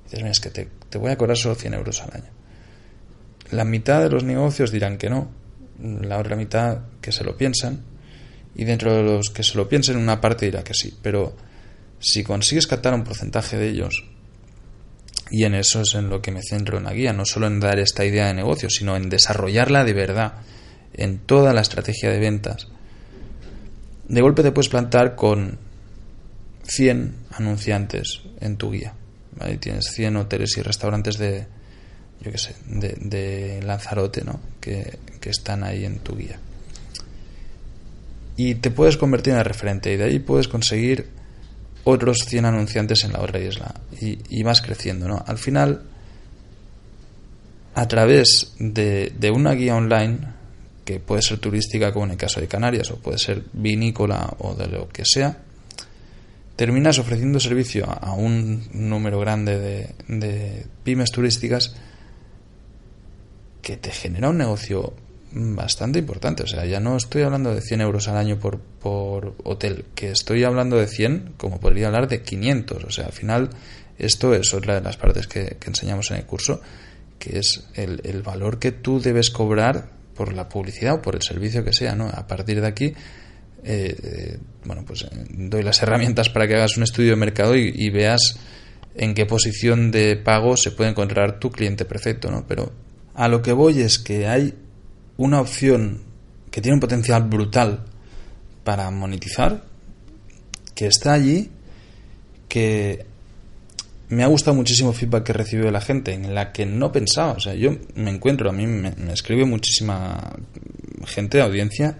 Y 0.00 0.04
dices, 0.04 0.20
mira, 0.20 0.30
es 0.30 0.40
que 0.40 0.50
te, 0.50 0.68
te 0.88 0.98
voy 0.98 1.10
a 1.10 1.18
cobrar 1.18 1.36
solo 1.36 1.56
100 1.56 1.74
euros 1.74 2.00
al 2.02 2.10
año. 2.14 2.30
La 3.50 3.64
mitad 3.64 4.00
de 4.02 4.10
los 4.10 4.22
negocios 4.22 4.70
dirán 4.70 4.98
que 4.98 5.10
no, 5.10 5.32
la 5.80 6.18
otra 6.18 6.36
mitad 6.36 6.82
que 7.00 7.10
se 7.10 7.24
lo 7.24 7.36
piensan, 7.36 7.82
y 8.54 8.64
dentro 8.64 8.94
de 8.94 9.02
los 9.02 9.30
que 9.30 9.42
se 9.42 9.56
lo 9.56 9.68
piensen, 9.68 9.96
una 9.96 10.20
parte 10.20 10.46
dirá 10.46 10.62
que 10.62 10.74
sí. 10.74 10.96
Pero 11.02 11.36
si 11.98 12.22
consigues 12.22 12.66
captar 12.66 12.94
un 12.94 13.04
porcentaje 13.04 13.56
de 13.56 13.68
ellos 13.68 14.04
y 15.30 15.44
en 15.44 15.54
eso 15.54 15.80
es 15.80 15.94
en 15.94 16.08
lo 16.08 16.22
que 16.22 16.30
me 16.30 16.42
centro 16.42 16.78
en 16.78 16.84
la 16.84 16.92
guía, 16.92 17.12
no 17.12 17.24
solo 17.24 17.46
en 17.46 17.60
dar 17.60 17.78
esta 17.78 18.04
idea 18.04 18.26
de 18.26 18.34
negocio, 18.34 18.70
sino 18.70 18.96
en 18.96 19.08
desarrollarla 19.08 19.84
de 19.84 19.92
verdad, 19.92 20.34
en 20.94 21.18
toda 21.18 21.52
la 21.52 21.62
estrategia 21.62 22.10
de 22.10 22.18
ventas. 22.18 22.68
De 24.08 24.20
golpe 24.20 24.42
te 24.42 24.52
puedes 24.52 24.68
plantar 24.68 25.16
con 25.16 25.58
100 26.64 27.14
anunciantes 27.32 28.22
en 28.40 28.56
tu 28.56 28.70
guía. 28.70 28.94
Tienes 29.60 29.86
100 29.92 30.16
hoteles 30.16 30.56
y 30.56 30.62
restaurantes 30.62 31.18
de, 31.18 31.46
yo 32.20 32.30
qué 32.30 32.38
sé, 32.38 32.54
de, 32.66 33.60
Lanzarote, 33.62 34.24
¿no? 34.24 34.40
Que, 34.60 34.98
que 35.20 35.30
están 35.30 35.64
ahí 35.64 35.84
en 35.84 35.98
tu 35.98 36.16
guía. 36.16 36.38
Y 38.36 38.56
te 38.56 38.70
puedes 38.70 38.96
convertir 38.96 39.32
en 39.32 39.40
el 39.40 39.44
referente 39.44 39.92
y 39.92 39.96
de 39.96 40.04
ahí 40.04 40.18
puedes 40.20 40.46
conseguir 40.48 41.08
otros 41.88 42.18
100 42.26 42.44
anunciantes 42.46 43.04
en 43.04 43.12
la 43.12 43.20
otra 43.20 43.38
isla 43.38 43.72
y, 44.00 44.42
vas 44.42 44.60
creciendo, 44.60 45.06
¿no? 45.06 45.22
Al 45.24 45.38
final, 45.38 45.82
a 47.76 47.86
través 47.86 48.54
de, 48.58 49.32
una 49.32 49.52
guía 49.52 49.76
online, 49.76 50.18
que 50.84 50.98
puede 50.98 51.22
ser 51.22 51.38
turística 51.38 51.92
como 51.92 52.06
en 52.06 52.10
el 52.12 52.16
caso 52.16 52.40
de 52.40 52.48
Canarias, 52.48 52.90
o 52.90 52.96
puede 52.96 53.18
ser 53.18 53.44
vinícola 53.52 54.34
o 54.38 54.54
de 54.54 54.66
lo 54.66 54.88
que 54.88 55.04
sea, 55.04 55.38
terminas 56.56 56.98
ofreciendo 56.98 57.38
servicio 57.38 57.86
a, 57.88 58.14
un 58.14 58.68
número 58.72 59.20
grande 59.20 59.56
de, 59.56 59.90
de 60.08 60.66
pymes 60.82 61.12
turísticas 61.12 61.76
que 63.62 63.76
te 63.76 63.92
genera 63.92 64.30
un 64.30 64.38
negocio 64.38 64.92
bastante 65.36 65.98
importante. 65.98 66.42
O 66.42 66.46
sea, 66.46 66.64
ya 66.64 66.80
no 66.80 66.96
estoy 66.96 67.22
hablando 67.22 67.54
de 67.54 67.60
100 67.60 67.80
euros 67.82 68.08
al 68.08 68.16
año 68.16 68.38
por, 68.38 68.58
por 68.58 69.34
hotel, 69.44 69.84
que 69.94 70.10
estoy 70.10 70.44
hablando 70.44 70.76
de 70.76 70.86
100 70.86 71.34
como 71.36 71.60
podría 71.60 71.88
hablar 71.88 72.08
de 72.08 72.22
500. 72.22 72.84
O 72.84 72.90
sea, 72.90 73.06
al 73.06 73.12
final 73.12 73.50
esto 73.98 74.34
es 74.34 74.52
otra 74.54 74.74
de 74.74 74.80
las 74.80 74.96
partes 74.96 75.26
que, 75.26 75.56
enseñamos 75.66 76.10
en 76.10 76.18
el 76.18 76.24
curso, 76.24 76.60
que 77.18 77.38
es 77.38 77.68
el, 77.74 78.22
valor 78.22 78.58
que 78.58 78.72
tú 78.72 79.00
debes 79.00 79.30
cobrar 79.30 79.90
por 80.14 80.32
la 80.32 80.48
publicidad 80.48 80.94
o 80.94 81.02
por 81.02 81.14
el 81.14 81.22
servicio 81.22 81.64
que 81.64 81.72
sea, 81.72 81.94
¿no? 81.94 82.08
A 82.08 82.26
partir 82.26 82.60
de 82.60 82.66
aquí, 82.66 82.94
eh, 83.64 84.38
bueno, 84.64 84.84
pues 84.86 85.02
eh, 85.02 85.08
doy 85.30 85.62
las 85.62 85.82
herramientas 85.82 86.28
para 86.30 86.46
que 86.46 86.54
hagas 86.54 86.76
un 86.76 86.82
estudio 86.82 87.10
de 87.10 87.16
mercado 87.16 87.54
y, 87.56 87.90
veas 87.90 88.38
en 88.94 89.14
qué 89.14 89.26
posición 89.26 89.90
de 89.90 90.16
pago 90.16 90.56
se 90.56 90.70
puede 90.70 90.90
encontrar 90.90 91.38
tu 91.38 91.50
cliente 91.50 91.84
perfecto, 91.84 92.30
¿no? 92.30 92.46
Pero 92.46 92.72
a 93.14 93.28
lo 93.28 93.42
que 93.42 93.52
voy 93.52 93.80
es 93.80 93.98
que 93.98 94.26
hay 94.26 94.54
una 95.16 95.40
opción 95.40 96.02
que 96.50 96.60
tiene 96.60 96.74
un 96.74 96.80
potencial 96.80 97.24
brutal 97.24 97.84
para 98.64 98.90
monetizar, 98.90 99.64
que 100.74 100.86
está 100.86 101.12
allí, 101.12 101.50
que 102.48 103.06
me 104.08 104.22
ha 104.22 104.26
gustado 104.26 104.56
muchísimo 104.56 104.90
el 104.90 104.96
feedback 104.96 105.24
que 105.24 105.32
he 105.32 105.34
recibido 105.34 105.66
de 105.66 105.72
la 105.72 105.80
gente, 105.80 106.12
en 106.12 106.34
la 106.34 106.52
que 106.52 106.66
no 106.66 106.92
pensaba. 106.92 107.32
O 107.32 107.40
sea, 107.40 107.54
yo 107.54 107.76
me 107.94 108.10
encuentro, 108.10 108.48
a 108.48 108.52
mí 108.52 108.66
me, 108.66 108.92
escribe 109.12 109.44
muchísima 109.44 110.36
gente, 111.04 111.40
audiencia, 111.40 111.98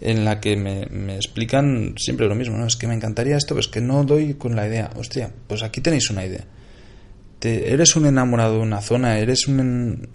en 0.00 0.24
la 0.24 0.40
que 0.40 0.56
me, 0.56 1.16
explican 1.16 1.94
siempre 1.96 2.26
lo 2.26 2.34
mismo, 2.34 2.56
¿no? 2.56 2.66
Es 2.66 2.76
que 2.76 2.86
me 2.86 2.94
encantaría 2.94 3.36
esto, 3.36 3.54
pero 3.54 3.60
es 3.60 3.68
que 3.68 3.80
no 3.80 4.04
doy 4.04 4.34
con 4.34 4.54
la 4.54 4.66
idea. 4.66 4.90
Hostia, 4.96 5.30
pues 5.46 5.62
aquí 5.62 5.80
tenéis 5.80 6.10
una 6.10 6.24
idea. 6.24 6.44
Te, 7.38 7.72
eres 7.72 7.96
un 7.96 8.06
enamorado 8.06 8.54
de 8.54 8.60
una 8.60 8.80
zona, 8.80 9.18
eres 9.18 9.48
un... 9.48 10.08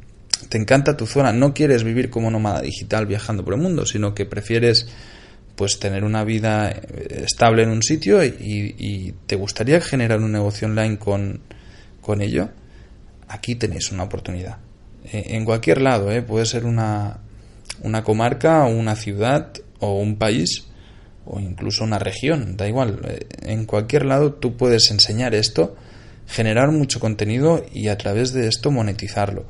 Te 0.50 0.58
encanta 0.58 0.98
tu 0.98 1.06
zona, 1.06 1.32
no 1.32 1.54
quieres 1.54 1.84
vivir 1.84 2.10
como 2.10 2.30
nómada 2.30 2.62
digital 2.62 3.06
viajando 3.06 3.44
por 3.44 3.54
el 3.54 3.62
mundo, 3.62 3.86
sino 3.86 4.14
que 4.14 4.26
prefieres 4.26 4.88
pues 5.56 5.80
tener 5.80 6.04
una 6.04 6.24
vida 6.24 6.70
eh, 6.70 7.24
estable 7.26 7.64
en 7.64 7.70
un 7.70 7.82
sitio 7.82 8.24
y, 8.24 9.14
te 9.26 9.36
gustaría 9.36 9.80
generar 9.82 10.20
un 10.20 10.32
negocio 10.32 10.68
online 10.68 11.00
con, 11.00 11.42
con 12.02 12.22
ello, 12.22 12.50
aquí 13.28 13.56
tenéis 13.56 13.92
una 13.92 14.04
oportunidad. 14.04 14.58
E, 15.06 15.36
en 15.36 15.46
cualquier 15.46 15.82
lado, 15.82 16.12
¿eh? 16.12 16.22
puede 16.22 16.46
ser 16.46 16.66
una, 16.66 17.20
una 17.82 18.04
comarca, 18.04 18.66
una 18.66 18.96
ciudad 18.96 19.54
o 19.80 20.00
un 20.00 20.18
país 20.18 20.66
o 21.26 21.40
incluso 21.40 21.84
una 21.84 22.00
región, 22.00 22.58
da 22.58 22.68
igual. 22.68 23.00
Eh, 23.08 23.28
en 23.44 23.66
cualquier 23.66 24.06
lado 24.06 24.34
tú 24.34 24.58
puedes 24.58 24.92
enseñar 24.92 25.34
esto, 25.34 25.76
generar 26.28 26.72
mucho 26.72 27.00
contenido 27.00 27.66
y 27.74 27.88
a 27.88 27.98
través 27.98 28.34
de 28.34 28.48
esto 28.48 28.72
monetizarlo. 28.72 29.46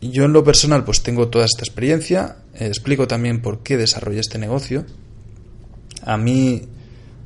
Yo 0.00 0.24
en 0.24 0.32
lo 0.32 0.44
personal 0.44 0.84
pues 0.84 1.02
tengo 1.02 1.28
toda 1.28 1.44
esta 1.44 1.62
experiencia, 1.62 2.36
explico 2.54 3.06
también 3.06 3.42
por 3.42 3.62
qué 3.62 3.76
desarrollé 3.76 4.20
este 4.20 4.38
negocio. 4.38 4.86
A 6.02 6.16
mí 6.16 6.62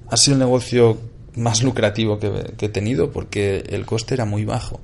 ha 0.08 0.16
sido 0.16 0.34
el 0.34 0.40
negocio 0.40 0.98
más 1.36 1.62
lucrativo 1.62 2.18
que, 2.18 2.54
he 2.60 2.68
tenido 2.68 3.12
porque 3.12 3.64
el 3.68 3.86
coste 3.86 4.14
era 4.14 4.24
muy 4.24 4.44
bajo. 4.44 4.80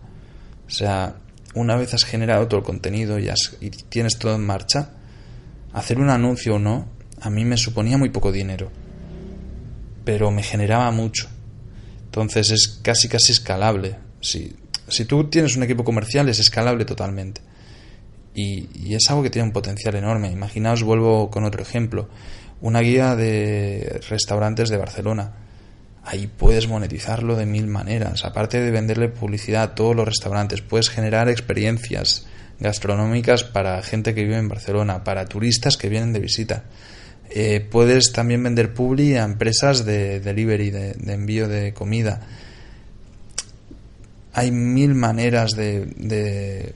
O 0.66 0.70
sea, 0.70 1.16
una 1.54 1.76
vez 1.76 1.94
has 1.94 2.04
generado 2.04 2.46
todo 2.46 2.60
el 2.60 2.66
contenido 2.66 3.18
y, 3.18 3.28
y 3.60 3.70
tienes 3.70 4.18
todo 4.18 4.36
en 4.36 4.46
marcha, 4.46 4.90
hacer 5.72 5.98
un 5.98 6.10
anuncio 6.10 6.56
o 6.56 6.58
no, 6.60 6.88
a 7.20 7.28
mí 7.28 7.44
me 7.44 7.56
suponía 7.56 7.98
muy 7.98 8.10
poco 8.10 8.30
dinero. 8.30 8.70
Pero 10.04 10.30
me 10.30 10.44
generaba 10.44 10.90
mucho. 10.92 11.28
Entonces 12.04 12.50
es 12.50 12.80
casi 12.82 13.08
casi 13.08 13.32
escalable. 13.32 13.96
Si, 14.20 14.56
si 14.88 15.04
tú 15.04 15.24
tienes 15.24 15.56
un 15.56 15.64
equipo 15.64 15.82
comercial 15.84 16.28
es 16.28 16.38
escalable 16.38 16.84
totalmente. 16.84 17.40
Y, 18.34 18.94
es 18.94 19.08
algo 19.10 19.22
que 19.22 19.30
tiene 19.30 19.48
un 19.48 19.52
potencial 19.52 19.94
enorme. 19.94 20.30
Imaginaos, 20.30 20.82
vuelvo 20.82 21.30
con 21.30 21.44
otro 21.44 21.62
ejemplo, 21.62 22.08
una 22.60 22.80
guía 22.80 23.16
de 23.16 24.00
restaurantes 24.08 24.68
de 24.68 24.76
Barcelona. 24.76 25.32
Ahí 26.04 26.26
puedes 26.26 26.68
monetizarlo 26.68 27.36
de 27.36 27.46
mil 27.46 27.66
maneras. 27.66 28.24
Aparte 28.24 28.60
de 28.60 28.70
venderle 28.70 29.08
publicidad 29.08 29.62
a 29.62 29.74
todos 29.74 29.94
los 29.94 30.06
restaurantes, 30.06 30.62
puedes 30.62 30.88
generar 30.88 31.28
experiencias 31.28 32.26
gastronómicas 32.58 33.44
para 33.44 33.82
gente 33.82 34.14
que 34.14 34.24
vive 34.24 34.38
en 34.38 34.48
Barcelona, 34.48 35.04
para 35.04 35.26
turistas 35.26 35.76
que 35.76 35.88
vienen 35.88 36.12
de 36.12 36.20
visita. 36.20 36.64
Eh, 37.30 37.60
puedes 37.70 38.12
también 38.12 38.42
vender 38.42 38.74
publi 38.74 39.16
a 39.16 39.24
empresas 39.24 39.84
de 39.84 40.20
delivery, 40.20 40.70
de, 40.70 40.94
envío 41.12 41.48
de 41.48 41.72
comida. 41.72 42.20
Hay 44.32 44.50
mil 44.50 44.94
maneras 44.94 45.52
de 45.52 45.86
de 45.96 46.74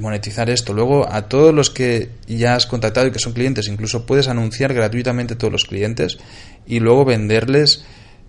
monetizar 0.00 0.48
esto. 0.50 0.72
Luego, 0.72 1.10
a 1.10 1.28
todos 1.28 1.54
los 1.54 1.70
que 1.70 2.10
ya 2.26 2.54
has 2.54 2.66
contactado 2.66 3.06
y 3.06 3.10
que 3.10 3.18
son 3.18 3.32
clientes, 3.32 3.68
incluso 3.68 4.06
puedes 4.06 4.28
anunciar 4.28 4.72
gratuitamente 4.74 5.34
a 5.34 5.38
todos 5.38 5.52
los 5.52 5.64
clientes 5.64 6.18
y 6.66 6.80
luego 6.80 7.04
venderles 7.04 7.84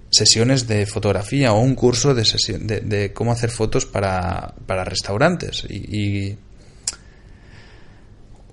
sesiones 0.09 0.67
de 0.67 0.85
fotografía 0.85 1.53
o 1.53 1.59
un 1.59 1.75
curso 1.75 2.13
de, 2.13 2.23
de, 2.83 3.13
cómo 3.13 3.31
hacer 3.31 3.49
fotos 3.49 3.85
para, 3.85 4.53
para 4.65 4.83
restaurantes. 4.83 5.65
Y, 5.69 6.37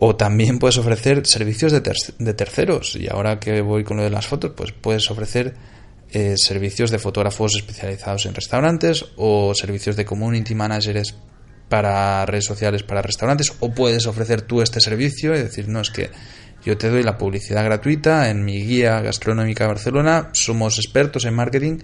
o 0.02 0.16
también 0.16 0.58
puedes 0.58 0.78
ofrecer 0.78 1.26
servicios 1.26 1.72
de, 1.72 1.82
de, 2.18 2.34
terceros. 2.34 2.96
Y 2.96 3.08
ahora 3.08 3.38
que 3.38 3.60
voy 3.60 3.84
con 3.84 3.98
lo 3.98 4.02
de 4.02 4.10
las 4.10 4.26
fotos, 4.26 4.52
pues 4.56 4.72
puedes 4.72 5.10
ofrecer 5.10 5.54
eh, 6.12 6.34
servicios 6.38 6.90
de 6.90 6.98
fotógrafos 6.98 7.54
especializados 7.54 8.24
en 8.24 8.34
restaurantes 8.34 9.04
o 9.16 9.54
servicios 9.54 9.96
de 9.96 10.06
community 10.06 10.54
managers 10.54 11.14
para 11.70 12.26
redes 12.26 12.46
sociales, 12.46 12.82
para 12.82 13.00
restaurantes, 13.00 13.52
o 13.60 13.70
puedes 13.70 14.06
ofrecer 14.06 14.42
tú 14.42 14.60
este 14.60 14.80
servicio 14.80 15.34
y 15.34 15.38
decir, 15.38 15.68
no, 15.68 15.80
es 15.80 15.90
que 15.90 16.10
yo 16.64 16.76
te 16.76 16.90
doy 16.90 17.04
la 17.04 17.16
publicidad 17.16 17.64
gratuita 17.64 18.28
en 18.28 18.44
mi 18.44 18.60
guía 18.64 19.00
gastronómica 19.00 19.64
de 19.64 19.68
Barcelona, 19.68 20.30
somos 20.32 20.78
expertos 20.78 21.24
en 21.24 21.34
marketing 21.34 21.78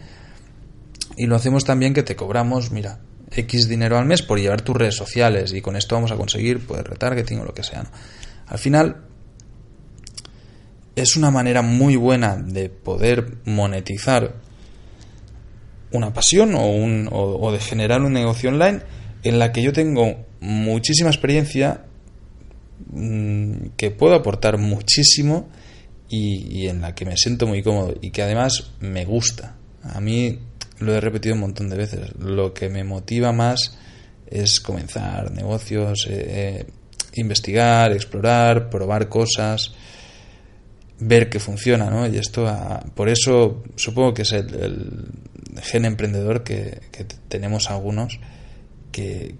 y 1.16 1.26
lo 1.26 1.36
hacemos 1.36 1.64
también 1.64 1.94
que 1.94 2.02
te 2.02 2.16
cobramos, 2.16 2.72
mira, 2.72 2.98
X 3.30 3.68
dinero 3.68 3.96
al 3.96 4.06
mes 4.06 4.22
por 4.22 4.40
llevar 4.40 4.60
tus 4.60 4.76
redes 4.76 4.96
sociales 4.96 5.52
y 5.52 5.62
con 5.62 5.76
esto 5.76 5.94
vamos 5.94 6.10
a 6.10 6.16
conseguir 6.16 6.66
pues 6.66 6.82
retargeting 6.82 7.38
o 7.38 7.44
lo 7.44 7.54
que 7.54 7.62
sea. 7.62 7.84
Al 8.48 8.58
final 8.58 9.04
es 10.96 11.16
una 11.16 11.30
manera 11.30 11.62
muy 11.62 11.94
buena 11.94 12.36
de 12.36 12.70
poder 12.70 13.38
monetizar 13.44 14.34
una 15.92 16.12
pasión 16.12 16.56
o, 16.56 16.66
un, 16.66 17.08
o 17.10 17.52
de 17.52 17.60
generar 17.60 18.02
un 18.02 18.12
negocio 18.12 18.50
online 18.50 18.82
en 19.28 19.38
la 19.38 19.52
que 19.52 19.62
yo 19.62 19.72
tengo 19.72 20.26
muchísima 20.40 21.10
experiencia, 21.10 21.84
mm, 22.90 23.68
que 23.76 23.90
puedo 23.90 24.14
aportar 24.14 24.58
muchísimo 24.58 25.48
y, 26.08 26.68
en 26.68 26.80
la 26.80 26.94
que 26.94 27.04
me 27.04 27.16
siento 27.16 27.46
muy 27.46 27.62
cómodo 27.62 27.94
y 28.00 28.10
que 28.10 28.22
además 28.22 28.72
me 28.80 29.04
gusta. 29.04 29.56
A 29.82 30.00
mí 30.00 30.38
lo 30.78 30.94
he 30.94 31.00
repetido 31.00 31.34
un 31.34 31.40
montón 31.40 31.68
de 31.68 31.76
veces. 31.76 32.14
Lo 32.18 32.54
que 32.54 32.68
me 32.68 32.84
motiva 32.84 33.32
más 33.32 33.76
es 34.26 34.60
comenzar 34.60 35.32
negocios, 35.32 36.06
eh, 36.08 36.26
eh, 36.28 36.66
investigar, 37.14 37.92
explorar, 37.92 38.70
probar 38.70 39.08
cosas, 39.08 39.72
ver 40.98 41.28
que 41.28 41.40
funciona, 41.40 41.90
¿no? 41.90 42.06
Y 42.06 42.18
esto, 42.18 42.46
ah, 42.46 42.84
por 42.94 43.08
eso 43.08 43.64
supongo 43.74 44.14
que 44.14 44.22
es 44.22 44.32
el, 44.32 45.08
gen 45.62 45.86
emprendedor 45.86 46.44
que 46.44 46.80
tenemos 47.28 47.70
algunos 47.70 48.20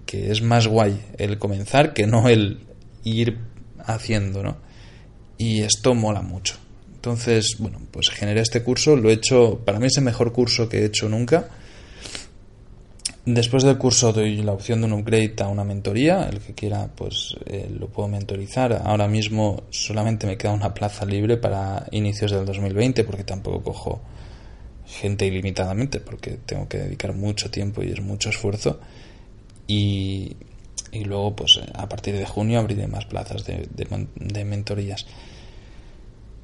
que, 0.05 0.31
es 0.31 0.41
más 0.41 0.67
guay 0.67 0.99
el 1.17 1.39
comenzar 1.39 1.93
que 1.93 2.05
no 2.05 2.29
el 2.29 2.59
ir 3.03 3.39
haciendo, 3.79 4.43
¿no? 4.43 4.57
Y 5.37 5.61
esto 5.61 5.95
mola 5.95 6.21
mucho. 6.21 6.55
Entonces, 6.93 7.55
bueno, 7.59 7.79
pues 7.91 8.09
generé 8.09 8.41
este 8.41 8.63
curso, 8.63 8.95
lo 8.95 9.09
he 9.09 9.13
hecho, 9.13 9.61
para 9.65 9.79
mí 9.79 9.87
es 9.87 9.97
el 9.97 10.03
mejor 10.03 10.31
curso 10.33 10.67
que 10.67 10.79
he 10.79 10.85
hecho 10.85 11.09
nunca. 11.09 11.47
Después 13.25 13.63
del 13.63 13.77
curso 13.77 14.13
doy 14.13 14.37
la 14.37 14.53
opción 14.53 14.81
de 14.81 14.87
un 14.87 14.93
upgrade 14.93 15.35
a 15.39 15.47
una 15.47 15.63
mentoría, 15.63 16.29
el 16.29 16.39
que 16.39 16.53
quiera 16.53 16.89
pues 16.95 17.35
eh, 17.45 17.69
lo 17.77 17.87
puedo 17.87 18.07
mentorizar. 18.07 18.81
Ahora 18.85 19.07
mismo 19.07 19.63
solamente 19.69 20.27
me 20.27 20.37
queda 20.37 20.53
una 20.53 20.73
plaza 20.73 21.05
libre 21.05 21.37
para 21.37 21.87
inicios 21.91 22.31
del 22.31 22.45
2020 22.45 23.03
porque 23.03 23.23
tampoco 23.23 23.63
cojo 23.63 24.01
gente 24.85 25.25
ilimitadamente 25.25 25.99
porque 25.99 26.37
tengo 26.45 26.67
que 26.69 26.77
dedicar 26.77 27.13
mucho 27.13 27.51
tiempo 27.51 27.83
y 27.83 27.91
es 27.91 28.01
mucho 28.01 28.29
esfuerzo 28.29 28.79
y, 29.67 30.35
luego 31.05 31.35
pues 31.35 31.59
a 31.73 31.87
partir 31.87 32.15
de 32.15 32.25
junio 32.25 32.59
abriré 32.59 32.87
más 32.87 33.05
plazas 33.05 33.45
de, 33.45 33.67
de, 33.69 34.45
mentorías. 34.45 35.05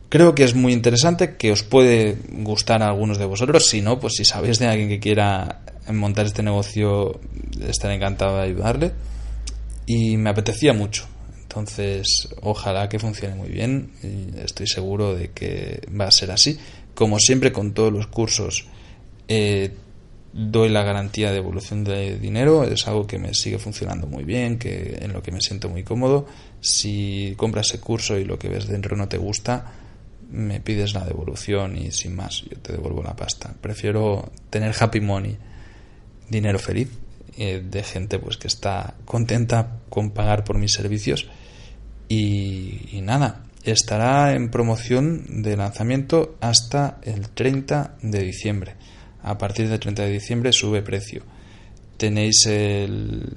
Creo 0.10 0.36
que 0.36 0.44
es 0.44 0.54
muy 0.54 0.74
interesante, 0.74 1.38
que 1.38 1.52
os 1.52 1.64
puede 1.64 2.18
gustar 2.30 2.84
a 2.84 2.90
algunos 2.90 3.18
de 3.18 3.26
vosotros. 3.26 3.68
Si 3.68 3.82
no, 3.82 4.00
pues 4.00 4.14
si 4.14 4.26
sabéis 4.26 4.60
de 4.60 4.68
alguien 4.68 4.90
que 4.90 5.00
quiera 5.00 5.62
montar 5.92 6.28
este 6.28 6.44
negocio, 6.44 7.20
estaré 7.68 7.96
encantado 7.96 8.38
de 8.38 8.44
ayudarle. 8.44 8.92
Y 9.88 10.18
me 10.18 10.30
apetecía 10.30 10.72
mucho. 10.74 11.08
Entonces, 11.42 12.30
ojalá 12.42 12.90
que 12.90 13.00
funcione 13.00 13.34
muy 13.34 13.50
bien. 13.50 13.92
Y 14.04 14.40
estoy 14.40 14.68
seguro 14.68 15.16
de 15.16 15.32
que 15.32 15.82
va 16.00 16.06
a 16.06 16.12
ser 16.12 16.30
así. 16.30 16.60
Como 16.94 17.18
siempre 17.18 17.52
con 17.52 17.74
todos 17.74 17.92
los 17.92 18.06
cursos, 18.06 18.66
eh, 19.28 19.72
doy 20.34 20.70
la 20.70 20.84
garantía 20.84 21.32
de 21.32 21.38
evolución 21.38 21.84
de 21.84 22.18
dinero, 22.18 22.64
es 22.64 22.88
algo 22.88 23.06
que 23.06 23.20
me 23.20 23.34
sigue 23.34 23.60
funcionando 23.60 24.08
muy 24.08 24.24
bien, 24.24 24.58
que 24.58 24.98
en 25.02 25.14
lo 25.14 25.22
que 25.22 25.32
me 25.32 25.42
siento 25.42 25.70
muy 25.70 25.84
cómodo. 25.84 26.26
Si 26.60 27.34
compras 27.38 27.68
ese 27.70 27.80
curso 27.80 28.18
y 28.18 28.26
lo 28.26 28.40
que 28.40 28.50
ves 28.50 28.68
dentro 28.68 28.98
no 28.98 29.08
te 29.08 29.18
gusta, 29.18 29.74
me 30.32 30.60
pides 30.60 30.96
la 30.96 31.06
devolución 31.06 31.78
y 31.78 31.92
sin 31.92 32.16
más, 32.16 32.42
yo 32.50 32.58
te 32.58 32.74
devuelvo 32.74 33.04
la 33.04 33.16
pasta. 33.16 33.54
Prefiero 33.62 34.32
tener 34.50 34.74
happy 34.78 35.00
money, 35.00 35.38
dinero 36.30 36.58
feliz, 36.58 36.90
eh, 37.38 37.64
de 37.64 37.84
gente 37.84 38.20
pues 38.20 38.38
que 38.38 38.48
está 38.48 38.96
contenta 39.06 39.80
con 39.90 40.12
pagar 40.12 40.44
por 40.44 40.60
mis 40.60 40.72
servicios 40.72 41.28
Y, 42.08 43.00
nada, 43.02 43.46
estará 43.64 44.36
en 44.36 44.52
promoción 44.52 45.42
de 45.42 45.58
lanzamiento 45.58 46.36
hasta 46.42 47.00
el 47.02 47.30
30 47.30 47.96
de 48.04 48.20
diciembre. 48.20 48.76
A 49.24 49.38
partir 49.38 49.70
del 49.70 49.80
30 49.80 50.04
de 50.04 50.12
diciembre 50.12 50.52
sube 50.52 50.82
precio. 50.82 51.24
Tenéis 51.98 52.46
el, 52.46 53.36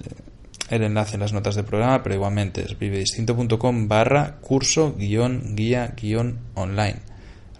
enlace 0.68 1.14
en 1.14 1.20
las 1.20 1.32
notas 1.32 1.54
del 1.54 1.64
programa, 1.64 2.02
pero 2.02 2.16
igualmente 2.16 2.62
es 2.62 2.78
vivedistinto.com 2.78 3.88
barra 3.88 4.38
curso 4.40 4.94
guion 4.98 5.54
guía 5.54 5.94
guion 5.96 6.38
online. 6.54 6.96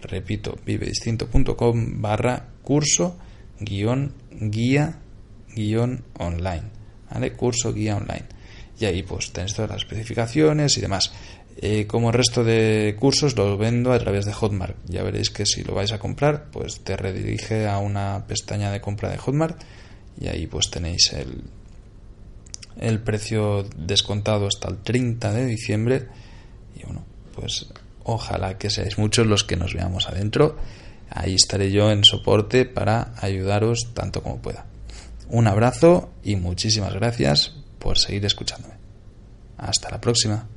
Repito, 0.01 0.57
vivedistinto.com 0.65 2.01
barra 2.01 2.47
curso 2.63 3.17
guion 3.59 4.13
guía 4.31 4.99
guion 5.55 6.03
online. 6.19 6.63
¿Vale? 7.09 7.33
Curso 7.33 7.73
guía 7.73 7.95
online. 7.95 8.25
Y 8.79 8.85
ahí 8.85 9.03
pues 9.03 9.31
tenéis 9.31 9.55
todas 9.55 9.71
las 9.71 9.81
especificaciones 9.81 10.77
y 10.77 10.81
demás. 10.81 11.11
Eh, 11.59 11.87
como 11.87 12.09
el 12.09 12.13
resto 12.13 12.43
de 12.43 12.95
cursos 12.99 13.35
lo 13.35 13.57
vendo 13.57 13.91
a 13.91 13.97
través 13.99 14.25
de 14.25 14.33
Hotmart. 14.33 14.77
Ya 14.85 15.01
veréis 15.01 15.31
que 15.31 15.45
si 15.45 15.63
lo 15.63 15.73
vais 15.73 15.91
a 15.91 15.97
comprar, 15.97 16.51
pues 16.51 16.81
te 16.81 16.95
redirige 16.95 17.67
a 17.67 17.79
una 17.79 18.25
pestaña 18.27 18.71
de 18.71 18.79
compra 18.79 19.09
de 19.09 19.17
Hotmart 19.17 19.59
y 20.21 20.27
ahí 20.27 20.45
pues 20.45 20.69
tenéis 20.69 21.13
el, 21.13 21.43
el 22.79 22.99
precio 22.99 23.63
descontado 23.75 24.45
hasta 24.47 24.69
el 24.69 24.77
30 24.77 25.33
de 25.33 25.45
diciembre 25.45 26.07
y 26.75 26.85
bueno, 26.85 27.03
pues 27.33 27.67
ojalá 28.03 28.59
que 28.59 28.69
seáis 28.69 28.99
muchos 28.99 29.25
los 29.25 29.43
que 29.43 29.55
nos 29.55 29.73
veamos 29.73 30.07
adentro. 30.07 30.57
Ahí 31.09 31.33
estaré 31.33 31.71
yo 31.71 31.89
en 31.89 32.03
soporte 32.03 32.65
para 32.65 33.13
ayudaros 33.19 33.93
tanto 33.95 34.21
como 34.21 34.41
pueda. 34.41 34.65
Un 35.29 35.47
abrazo 35.47 36.11
y 36.23 36.35
muchísimas 36.35 36.93
gracias 36.93 37.55
por 37.79 37.97
seguir 37.97 38.25
escuchándome. 38.25 38.75
Hasta 39.57 39.89
la 39.89 39.99
próxima. 39.99 40.47